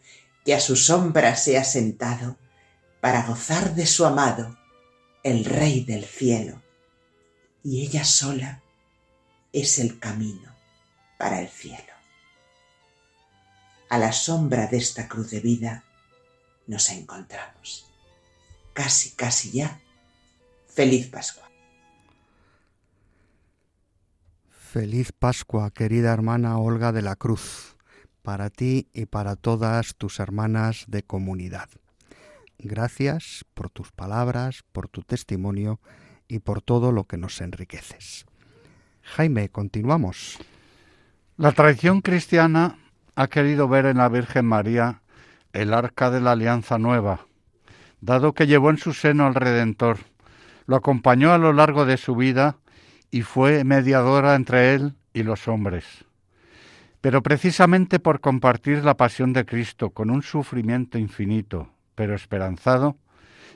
[0.46, 2.38] que a su sombra se ha sentado
[3.00, 4.56] para gozar de su amado,
[5.24, 6.62] el Rey del cielo,
[7.64, 8.62] y ella sola
[9.52, 10.54] es el camino
[11.18, 11.92] para el cielo.
[13.88, 15.82] A la sombra de esta cruz de vida
[16.68, 17.90] nos encontramos.
[18.72, 19.80] Casi, casi ya.
[20.68, 21.50] Feliz Pascua.
[24.50, 27.75] Feliz Pascua, querida hermana Olga de la Cruz,
[28.26, 31.68] para ti y para todas tus hermanas de comunidad.
[32.58, 35.78] Gracias por tus palabras, por tu testimonio
[36.26, 38.26] y por todo lo que nos enriqueces.
[39.02, 40.40] Jaime, continuamos.
[41.36, 42.80] La tradición cristiana
[43.14, 45.02] ha querido ver en la Virgen María
[45.52, 47.28] el arca de la alianza nueva,
[48.00, 49.98] dado que llevó en su seno al Redentor,
[50.66, 52.56] lo acompañó a lo largo de su vida
[53.12, 56.04] y fue mediadora entre él y los hombres.
[57.06, 62.96] Pero precisamente por compartir la pasión de Cristo con un sufrimiento infinito, pero esperanzado,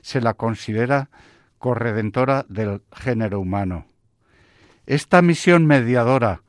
[0.03, 1.11] se la considera
[1.59, 3.87] corredentora del género humano.
[4.87, 6.43] Esta misión mediadora,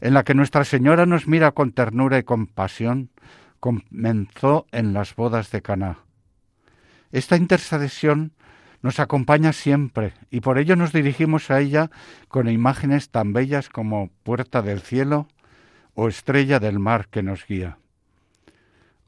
[0.00, 3.10] en la que Nuestra Señora nos mira con ternura y compasión,
[3.60, 5.98] comenzó en las bodas de Caná.
[7.12, 8.32] Esta intercesión
[8.80, 11.90] nos acompaña siempre y por ello nos dirigimos a ella
[12.28, 15.28] con imágenes tan bellas como puerta del cielo
[15.96, 17.78] o estrella del mar que nos guía.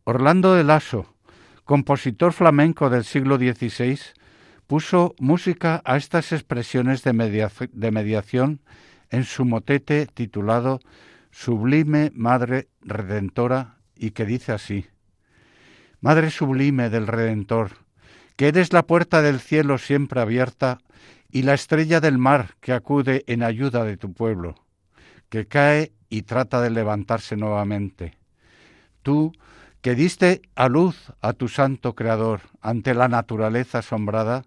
[0.05, 1.15] Orlando de Lasso,
[1.65, 4.01] compositor flamenco del siglo XVI,
[4.67, 8.61] puso música a estas expresiones de, de mediación
[9.11, 10.81] en su motete titulado
[11.31, 14.87] Sublime Madre Redentora y que dice así,
[16.01, 17.73] Madre sublime del Redentor,
[18.37, 20.79] que eres la puerta del cielo siempre abierta
[21.31, 24.55] y la estrella del mar que acude en ayuda de tu pueblo,
[25.29, 28.17] que cae y trata de levantarse nuevamente.
[29.03, 29.33] Tú,
[29.81, 34.45] que diste a luz a tu santo Creador ante la naturaleza asombrada,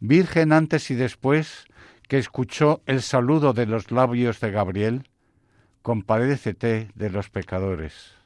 [0.00, 1.66] Virgen antes y después,
[2.08, 5.08] que escuchó el saludo de los labios de Gabriel,
[5.82, 8.17] compadécete de los pecadores.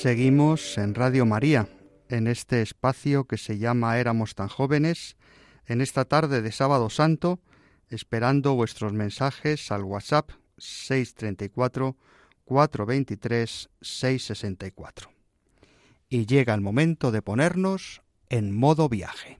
[0.00, 1.68] Seguimos en Radio María,
[2.08, 5.18] en este espacio que se llama Éramos tan jóvenes,
[5.66, 7.38] en esta tarde de sábado santo,
[7.90, 11.98] esperando vuestros mensajes al WhatsApp 634
[12.46, 15.10] 423 664.
[16.08, 19.38] Y llega el momento de ponernos en modo viaje.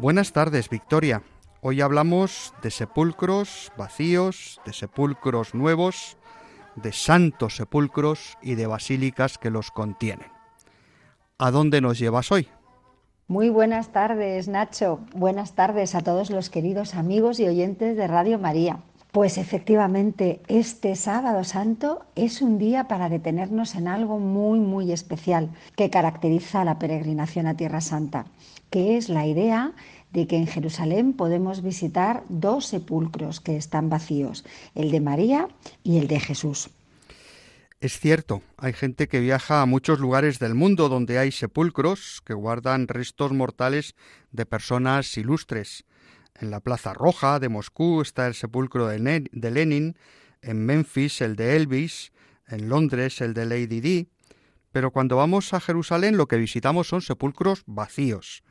[0.00, 1.22] Buenas tardes, Victoria.
[1.60, 6.16] Hoy hablamos de sepulcros vacíos, de sepulcros nuevos,
[6.74, 10.28] de santos sepulcros y de basílicas que los contienen.
[11.36, 12.48] ¿A dónde nos llevas hoy?
[13.28, 15.00] Muy buenas tardes, Nacho.
[15.14, 18.78] Buenas tardes a todos los queridos amigos y oyentes de Radio María.
[19.12, 25.50] Pues efectivamente, este sábado santo es un día para detenernos en algo muy, muy especial
[25.76, 28.26] que caracteriza a la peregrinación a Tierra Santa
[28.70, 29.72] que es la idea
[30.12, 34.44] de que en Jerusalén podemos visitar dos sepulcros que están vacíos,
[34.74, 35.48] el de María
[35.84, 36.70] y el de Jesús.
[37.80, 42.34] Es cierto, hay gente que viaja a muchos lugares del mundo donde hay sepulcros que
[42.34, 43.94] guardan restos mortales
[44.32, 45.84] de personas ilustres.
[46.40, 49.96] En la Plaza Roja de Moscú está el sepulcro de, Lenin,
[50.42, 52.12] en Memphis el de Elvis,
[52.48, 54.08] en Londres el de Lady Di,
[54.72, 58.42] pero cuando vamos a Jerusalén lo que visitamos son sepulcros vacíos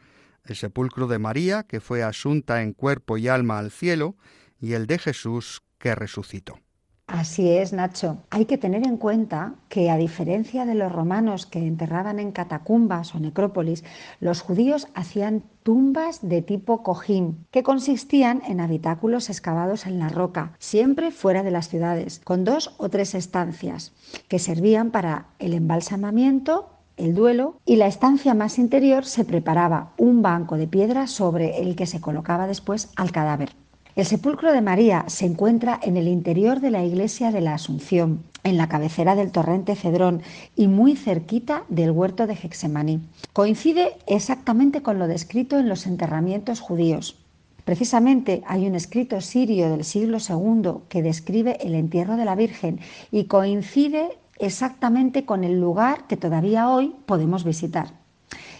[0.45, 4.15] el sepulcro de María, que fue asunta en cuerpo y alma al cielo,
[4.59, 6.59] y el de Jesús, que resucitó.
[7.07, 8.19] Así es, Nacho.
[8.29, 13.15] Hay que tener en cuenta que, a diferencia de los romanos que enterraban en catacumbas
[13.15, 13.83] o necrópolis,
[14.19, 20.53] los judíos hacían tumbas de tipo cojín, que consistían en habitáculos excavados en la roca,
[20.57, 23.91] siempre fuera de las ciudades, con dos o tres estancias,
[24.27, 30.23] que servían para el embalsamamiento el duelo y la estancia más interior se preparaba un
[30.23, 33.51] banco de piedra sobre el que se colocaba después al cadáver.
[33.99, 38.23] El sepulcro de María se encuentra en el interior de la iglesia de la Asunción,
[38.45, 40.21] en la cabecera del torrente Cedrón
[40.55, 43.01] y muy cerquita del huerto de Hexemaní.
[43.33, 47.17] Coincide exactamente con lo descrito en los enterramientos judíos.
[47.65, 52.79] Precisamente hay un escrito sirio del siglo II que describe el entierro de la Virgen
[53.11, 57.91] y coincide exactamente con el lugar que todavía hoy podemos visitar.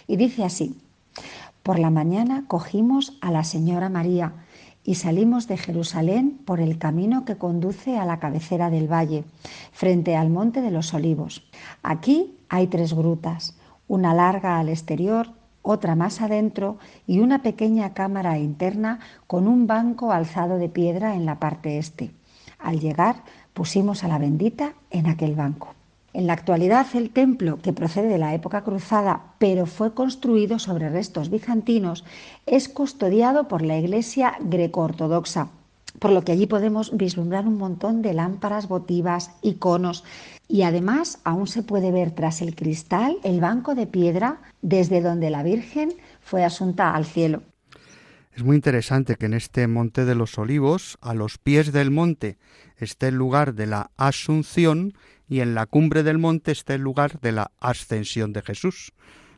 [0.06, 0.76] Y dice así,
[1.62, 4.32] por la mañana cogimos a la Señora María
[4.84, 9.24] y salimos de Jerusalén por el camino que conduce a la cabecera del valle,
[9.72, 11.48] frente al Monte de los Olivos.
[11.82, 13.56] Aquí hay tres grutas,
[13.88, 15.28] una larga al exterior,
[15.62, 21.26] otra más adentro y una pequeña cámara interna con un banco alzado de piedra en
[21.26, 22.12] la parte este.
[22.58, 25.74] Al llegar pusimos a la bendita en aquel banco.
[26.12, 30.88] En la actualidad el templo, que procede de la época cruzada, pero fue construido sobre
[30.88, 32.04] restos bizantinos,
[32.46, 35.50] es custodiado por la Iglesia greco-ortodoxa,
[36.00, 40.02] por lo que allí podemos vislumbrar un montón de lámparas votivas, iconos,
[40.48, 45.30] y además aún se puede ver tras el cristal el banco de piedra desde donde
[45.30, 47.42] la Virgen fue asunta al cielo.
[48.32, 52.38] Es muy interesante que en este Monte de los Olivos, a los pies del monte,
[52.76, 54.94] esté el lugar de la Asunción
[55.30, 58.92] y en la cumbre del monte esté el lugar de la ascensión de Jesús.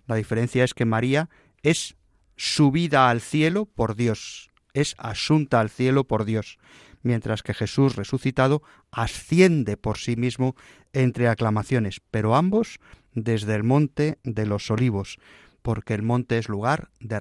[0.06, 1.28] La diferencia es que María
[1.62, 1.96] es
[2.34, 6.58] subida al cielo por Dios, es asunta al cielo por Dios,
[7.02, 10.56] mientras que Jesús resucitado asciende por sí mismo
[10.94, 12.80] entre aclamaciones, pero ambos
[13.12, 15.18] desde el monte de los olivos,
[15.60, 17.18] porque el monte es lugar de,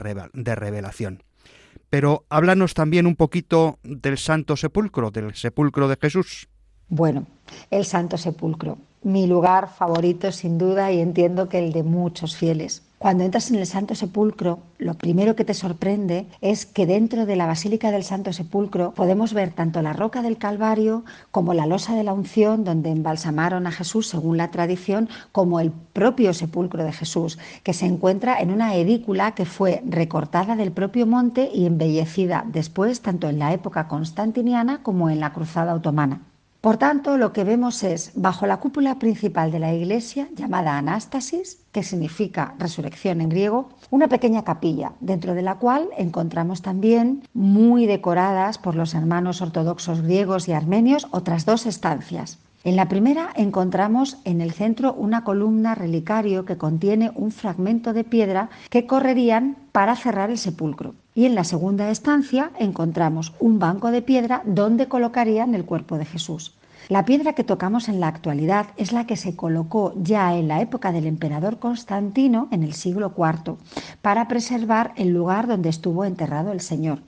[0.55, 1.24] revelación.
[1.89, 6.47] Pero háblanos también un poquito del Santo Sepulcro, del Sepulcro de Jesús.
[6.93, 7.23] Bueno,
[7.69, 12.83] el Santo Sepulcro, mi lugar favorito sin duda y entiendo que el de muchos fieles.
[12.97, 17.37] Cuando entras en el Santo Sepulcro, lo primero que te sorprende es que dentro de
[17.37, 21.95] la Basílica del Santo Sepulcro podemos ver tanto la roca del Calvario como la losa
[21.95, 26.91] de la unción donde embalsamaron a Jesús según la tradición, como el propio sepulcro de
[26.91, 32.43] Jesús, que se encuentra en una edícula que fue recortada del propio monte y embellecida
[32.51, 36.23] después tanto en la época constantiniana como en la cruzada otomana.
[36.62, 41.57] Por tanto, lo que vemos es, bajo la cúpula principal de la iglesia, llamada Anástasis,
[41.72, 47.88] que significa resurrección en griego, una pequeña capilla, dentro de la cual encontramos también, muy
[47.88, 52.38] decoradas por los hermanos ortodoxos griegos y armenios, otras dos estancias.
[52.64, 58.03] En la primera encontramos en el centro una columna relicario que contiene un fragmento de
[58.03, 60.93] piedra que correrían para cerrar el sepulcro.
[61.14, 66.05] Y en la segunda estancia encontramos un banco de piedra donde colocarían el cuerpo de
[66.05, 66.55] Jesús.
[66.89, 70.62] La piedra que tocamos en la actualidad es la que se colocó ya en la
[70.62, 73.57] época del emperador Constantino en el siglo IV
[74.01, 76.99] para preservar el lugar donde estuvo enterrado el Señor.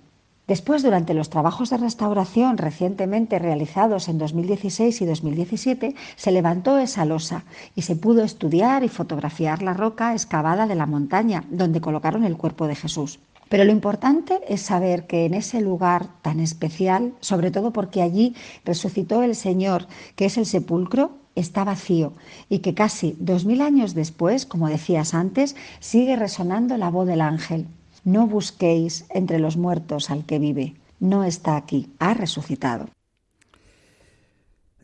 [0.48, 7.06] Después, durante los trabajos de restauración recientemente realizados en 2016 y 2017, se levantó esa
[7.06, 7.46] losa
[7.76, 12.36] y se pudo estudiar y fotografiar la roca excavada de la montaña donde colocaron el
[12.36, 13.20] cuerpo de Jesús.
[13.50, 18.36] Pero lo importante es saber que en ese lugar tan especial, sobre todo porque allí
[18.66, 22.14] resucitó el Señor, que es el sepulcro, está vacío
[22.50, 27.22] y que casi dos mil años después, como decías antes, sigue resonando la voz del
[27.22, 27.68] ángel.
[28.04, 30.76] No busquéis entre los muertos al que vive.
[31.00, 32.90] No está aquí, ha resucitado.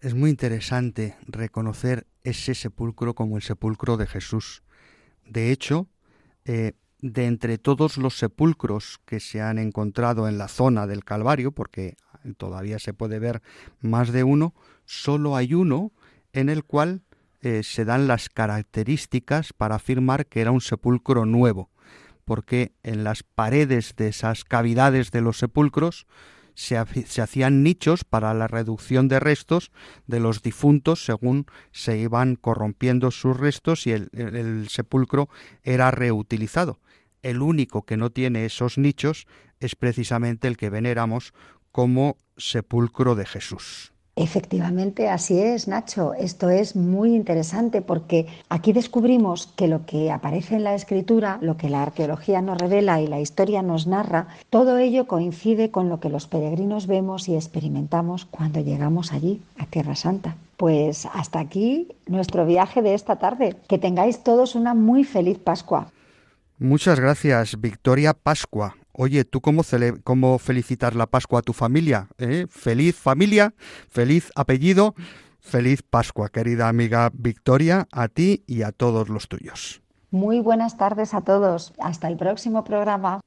[0.02, 4.64] Es muy interesante reconocer ese sepulcro como el sepulcro de Jesús.
[5.26, 5.88] De hecho,
[6.46, 11.52] eh, de entre todos los sepulcros que se han encontrado en la zona del Calvario,
[11.52, 11.96] porque
[12.38, 13.42] todavía se puede ver
[13.80, 14.54] más de uno,
[14.86, 15.92] solo hay uno
[16.34, 17.04] en el cual
[17.42, 21.70] eh, se dan las características para afirmar que era un sepulcro nuevo
[22.30, 26.06] porque en las paredes de esas cavidades de los sepulcros
[26.54, 29.72] se, hacían nichos para la reducción de restos
[30.06, 35.28] de los difuntos según se iban corrompiendo sus restos y el sepulcro
[35.64, 36.78] era reutilizado.
[37.22, 39.28] El único que no tiene esos nichos
[39.60, 41.34] es precisamente el que veneramos
[41.72, 43.94] como sepulcro de Jesús.
[44.16, 46.14] Efectivamente, así es, Nacho.
[46.14, 51.56] Esto es muy interesante porque aquí descubrimos que lo que aparece en la escritura, lo
[51.56, 56.02] que la arqueología nos revela y la historia nos narra, todo ello coincide con lo
[56.02, 60.36] que los peregrinos vemos y experimentamos cuando llegamos allí, a Tierra Santa.
[60.58, 63.56] Pues hasta aquí nuestro viaje de esta tarde.
[63.70, 65.94] Que tengáis todos una muy feliz Pascua.
[66.60, 68.76] Muchas gracias, Victoria Pascua.
[68.92, 69.64] Oye, ¿tú cómo,
[70.04, 72.10] cómo felicitar la Pascua a tu familia?
[72.18, 72.48] ¿Eh?
[72.50, 73.54] Feliz familia,
[73.88, 74.94] feliz apellido,
[75.40, 79.82] feliz Pascua, querida amiga Victoria, a ti y a todos los tuyos.
[80.12, 81.74] Muy buenas tardes a todos.
[81.80, 83.22] Hasta el próximo programa.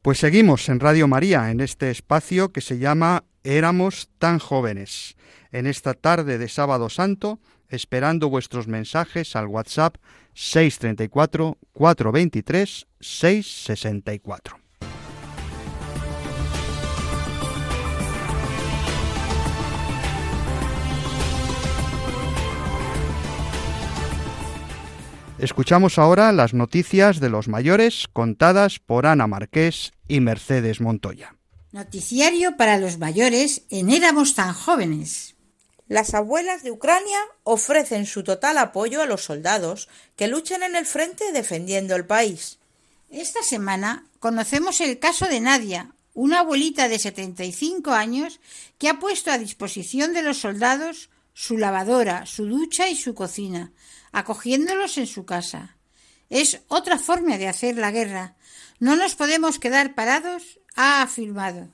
[0.00, 5.16] Pues seguimos en Radio María, en este espacio que se llama Éramos tan jóvenes.
[5.50, 9.96] En esta tarde de sábado santo, esperando vuestros mensajes al WhatsApp
[10.34, 14.62] 634 423 664.
[25.42, 31.34] Escuchamos ahora las noticias de los mayores contadas por Ana Marqués y Mercedes Montoya.
[31.72, 35.34] Noticiario para los mayores en Éramos tan jóvenes.
[35.92, 40.86] Las abuelas de Ucrania ofrecen su total apoyo a los soldados que luchan en el
[40.86, 42.60] frente defendiendo el país.
[43.10, 48.40] Esta semana conocemos el caso de Nadia, una abuelita de 75 años
[48.78, 53.70] que ha puesto a disposición de los soldados su lavadora, su ducha y su cocina,
[54.12, 55.76] acogiéndolos en su casa.
[56.30, 58.34] Es otra forma de hacer la guerra.
[58.78, 61.68] No nos podemos quedar parados, ha afirmado.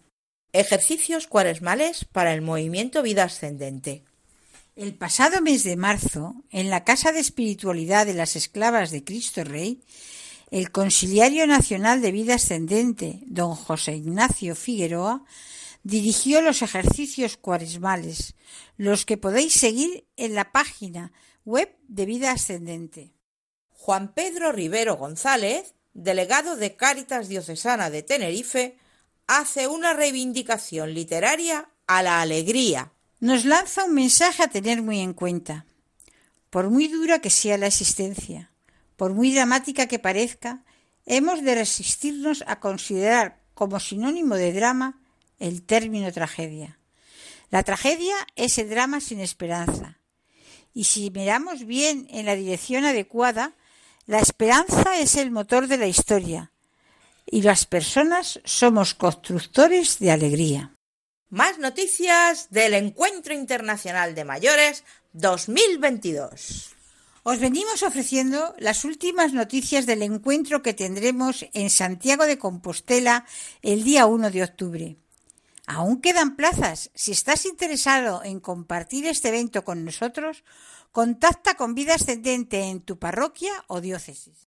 [0.52, 4.07] Ejercicios cuaresmales para el movimiento Vida Ascendente.
[4.78, 9.42] El pasado mes de marzo, en la Casa de Espiritualidad de las Esclavas de Cristo
[9.42, 9.82] Rey,
[10.52, 15.24] el Conciliario Nacional de Vida Ascendente, don José Ignacio Figueroa,
[15.82, 18.36] dirigió los ejercicios cuaresmales,
[18.76, 21.10] los que podéis seguir en la página
[21.44, 23.12] web de Vida Ascendente.
[23.70, 28.78] Juan Pedro Rivero González, delegado de Cáritas Diocesana de Tenerife,
[29.26, 35.12] hace una reivindicación literaria a la alegría nos lanza un mensaje a tener muy en
[35.12, 35.66] cuenta.
[36.50, 38.50] Por muy dura que sea la existencia,
[38.96, 40.64] por muy dramática que parezca,
[41.04, 45.00] hemos de resistirnos a considerar como sinónimo de drama
[45.38, 46.78] el término tragedia.
[47.50, 49.98] La tragedia es el drama sin esperanza.
[50.74, 53.54] Y si miramos bien en la dirección adecuada,
[54.06, 56.52] la esperanza es el motor de la historia
[57.26, 60.77] y las personas somos constructores de alegría.
[61.30, 66.70] Más noticias del Encuentro Internacional de Mayores 2022.
[67.22, 73.26] Os venimos ofreciendo las últimas noticias del encuentro que tendremos en Santiago de Compostela
[73.60, 74.96] el día 1 de octubre.
[75.66, 76.90] Aún quedan plazas.
[76.94, 80.44] Si estás interesado en compartir este evento con nosotros,
[80.92, 84.47] contacta con Vida Ascendente en tu parroquia o diócesis.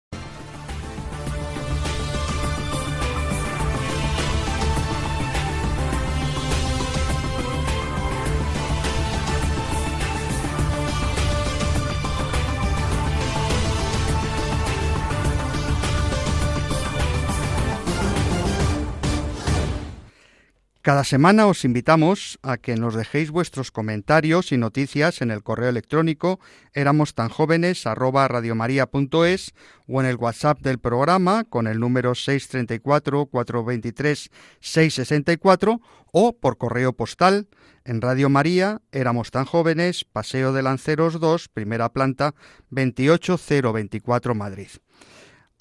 [20.81, 25.69] Cada semana os invitamos a que nos dejéis vuestros comentarios y noticias en el correo
[25.69, 26.39] electrónico
[26.73, 29.53] éramos tan jóvenes radiomaria.es
[29.87, 35.81] o en el WhatsApp del programa con el número 634 423 664
[36.13, 37.47] o por correo postal
[37.85, 42.33] en Radio María éramos tan jóvenes Paseo de Lanceros 2 primera planta
[42.71, 44.69] 28024 Madrid.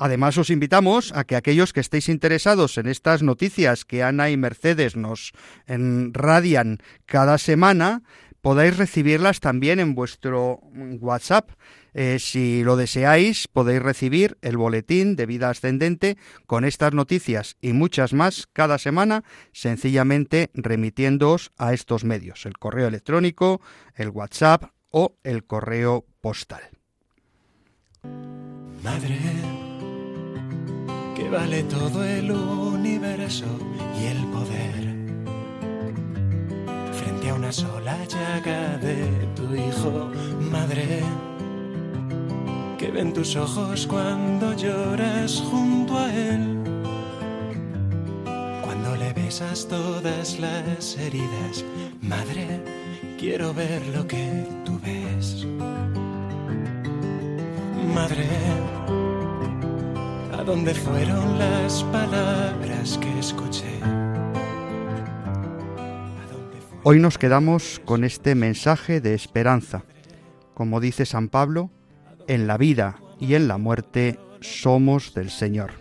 [0.01, 4.39] Además, os invitamos a que aquellos que estéis interesados en estas noticias que Ana y
[4.39, 5.33] Mercedes nos
[5.67, 8.03] radian cada semana,
[8.41, 10.61] podáis recibirlas también en vuestro
[11.01, 11.51] WhatsApp.
[11.93, 17.75] Eh, si lo deseáis, podéis recibir el boletín de vida ascendente con estas noticias y
[17.75, 19.23] muchas más cada semana,
[19.53, 23.61] sencillamente remitiéndoos a estos medios, el correo electrónico,
[23.97, 26.63] el WhatsApp o el correo postal.
[28.83, 29.70] Madre
[31.21, 33.45] que vale todo el universo
[34.01, 34.83] y el poder.
[36.95, 39.05] Frente a una sola llaga de
[39.37, 40.11] tu hijo,
[40.51, 41.01] madre,
[42.79, 46.43] que ven tus ojos cuando lloras junto a él.
[48.65, 51.65] Cuando le besas todas las heridas,
[52.01, 52.65] madre,
[53.19, 55.47] quiero ver lo que tú ves.
[57.95, 58.27] Madre,
[60.41, 63.79] ¿A dónde fueron las palabras que escuché?
[66.83, 69.85] Hoy nos quedamos con este mensaje de esperanza.
[70.55, 71.71] Como dice San Pablo,
[72.27, 75.73] en la vida y en la muerte somos del Señor.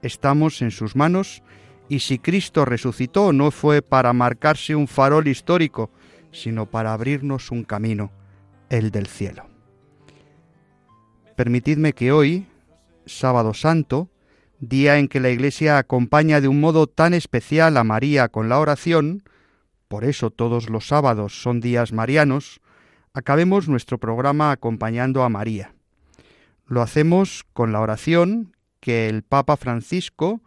[0.00, 1.42] Estamos en sus manos
[1.90, 5.90] y si Cristo resucitó no fue para marcarse un farol histórico,
[6.30, 8.10] sino para abrirnos un camino,
[8.70, 9.44] el del cielo.
[11.36, 12.46] Permitidme que hoy,
[13.06, 14.10] sábado santo,
[14.60, 18.60] día en que la Iglesia acompaña de un modo tan especial a María con la
[18.60, 19.24] oración,
[19.88, 22.60] por eso todos los sábados son días marianos,
[23.12, 25.74] acabemos nuestro programa acompañando a María.
[26.66, 30.40] Lo hacemos con la oración que el Papa Francisco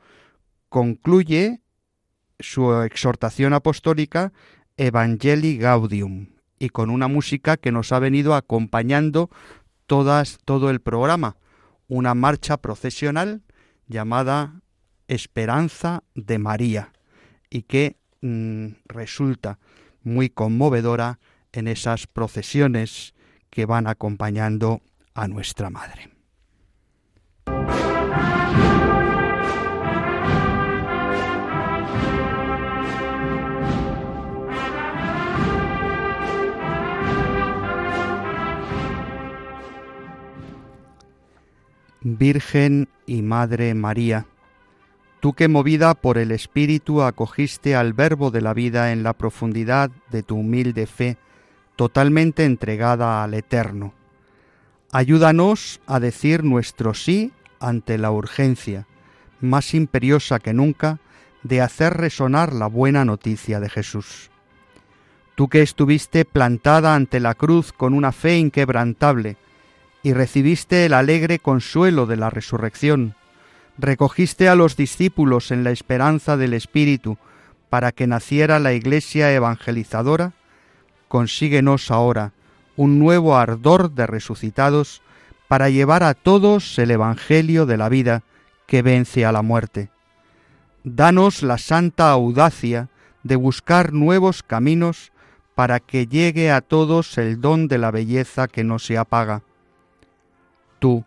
[0.69, 1.61] concluye
[2.39, 4.33] su exhortación apostólica
[4.77, 6.27] Evangelii Gaudium
[6.57, 9.29] y con una música que nos ha venido acompañando
[9.85, 11.37] todas, todo el programa
[11.87, 13.43] una marcha procesional
[13.87, 14.61] llamada
[15.07, 16.91] Esperanza de María
[17.49, 19.59] y que mm, resulta
[20.03, 21.19] muy conmovedora
[21.51, 23.13] en esas procesiones
[23.49, 24.81] que van acompañando
[25.13, 26.11] a nuestra Madre.
[42.07, 44.27] Virgen y Madre María,
[45.21, 49.89] tú que movida por el Espíritu acogiste al Verbo de la vida en la profundidad
[50.11, 51.17] de tu humilde fe,
[51.75, 53.95] totalmente entregada al Eterno.
[54.91, 58.85] Ayúdanos a decir nuestro sí ante la urgencia,
[59.41, 60.99] más imperiosa que nunca,
[61.41, 64.29] de hacer resonar la buena noticia de Jesús.
[65.33, 69.37] Tú que estuviste plantada ante la cruz con una fe inquebrantable,
[70.05, 73.15] y recibiste el alegre consuelo de la resurrección.
[73.79, 77.17] Recogiste a los discípulos en la esperanza del Espíritu
[77.71, 80.33] para que naciera la Iglesia evangelizadora.
[81.07, 82.33] Consíguenos ahora
[82.75, 85.01] un nuevo ardor de resucitados
[85.47, 88.21] para llevar a todos el Evangelio de la vida
[88.67, 89.89] que vence a la muerte.
[90.83, 92.89] Danos la santa audacia
[93.23, 95.11] de buscar nuevos caminos
[95.55, 99.41] para que llegue a todos el don de la belleza que no se apaga
[100.79, 101.05] tú,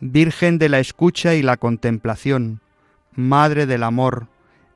[0.00, 2.60] Virgen de la escucha y la contemplación,
[3.14, 4.28] Madre del amor,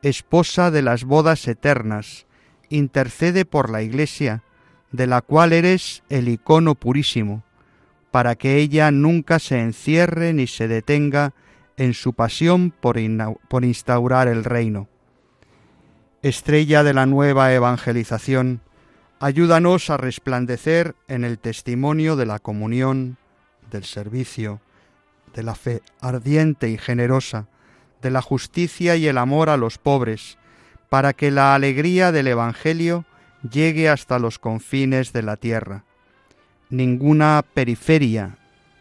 [0.03, 2.27] esposa de las bodas eternas,
[2.69, 4.43] intercede por la Iglesia,
[4.93, 7.43] de la cual eres el icono purísimo,
[8.11, 11.35] para que ella nunca se encierre ni se detenga
[11.77, 14.89] en su pasión por, instaurar el reino.
[16.23, 18.61] Estrella de la nueva evangelización,
[19.21, 23.17] ayúdanos a resplandecer en el testimonio de la comunión,
[23.71, 24.61] del servicio,
[25.35, 27.47] de la fe ardiente y generosa,
[28.03, 30.39] de la justicia y el amor a los pobres,
[30.89, 33.05] para que la alegría del Evangelio
[33.49, 35.85] llegue hasta los confines de la tierra.
[36.71, 38.39] Ninguna periferia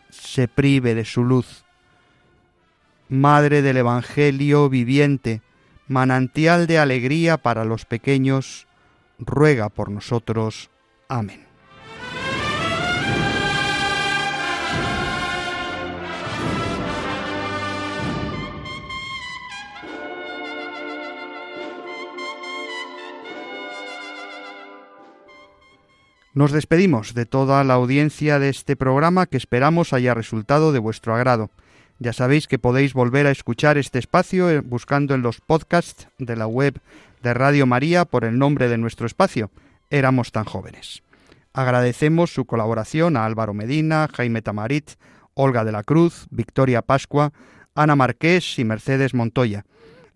[0.10, 1.66] se prive de su luz.
[3.10, 5.42] Madre del Evangelio viviente,
[5.88, 8.68] manantial de alegría para los pequeños,
[9.20, 10.70] ruega por nosotros.
[11.08, 11.48] Amén.
[26.38, 31.16] Nos despedimos de toda la audiencia de este programa que esperamos haya resultado de vuestro
[31.16, 31.50] agrado.
[31.98, 36.36] Ya sabéis que podéis volver a escuchar este espacio eh, buscando en los podcasts de
[36.36, 36.80] la web
[37.24, 39.50] de Radio María por el nombre de nuestro espacio.
[39.90, 41.02] Éramos tan jóvenes.
[41.54, 44.92] Agradecemos su colaboración a Álvaro Medina, Jaime Tamarit,
[45.34, 47.34] Olga de la Cruz, Victoria Pascua,
[47.74, 49.66] Ana Marqués y Mercedes Montoya.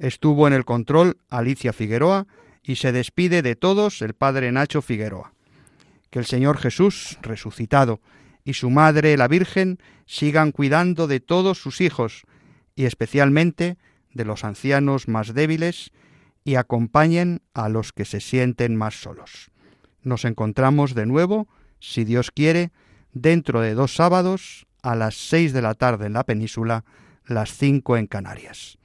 [0.01, 2.25] Estuvo en el control Alicia Figueroa
[2.63, 5.35] y se despide de todos el padre Nacho Figueroa.
[6.09, 8.01] Que el Señor Jesús, resucitado,
[8.43, 9.77] y su madre, la Virgen,
[10.07, 12.23] sigan cuidando de todos sus hijos,
[12.75, 13.77] y especialmente
[14.11, 15.91] de los ancianos más débiles,
[16.43, 19.51] y acompañen a los que se sienten más solos.
[20.01, 21.47] Nos encontramos de nuevo,
[21.79, 22.71] si Dios quiere,
[23.13, 26.85] dentro de dos sábados, a las seis de la tarde en la península,
[27.23, 28.79] las cinco en Canarias.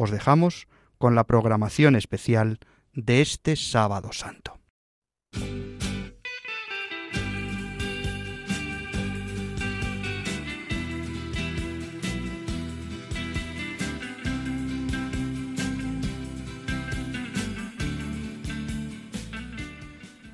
[0.00, 2.60] Os dejamos con la programación especial
[2.92, 4.60] de este sábado santo.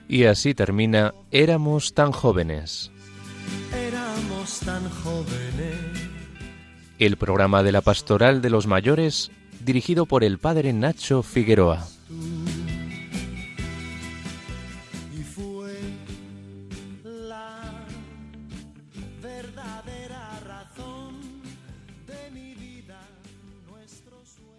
[0.06, 2.92] Y así termina Éramos tan jóvenes.
[3.74, 5.78] Éramos tan jóvenes.
[6.98, 9.30] El programa de la Pastoral de los Mayores
[9.64, 11.86] dirigido por el padre Nacho Figueroa.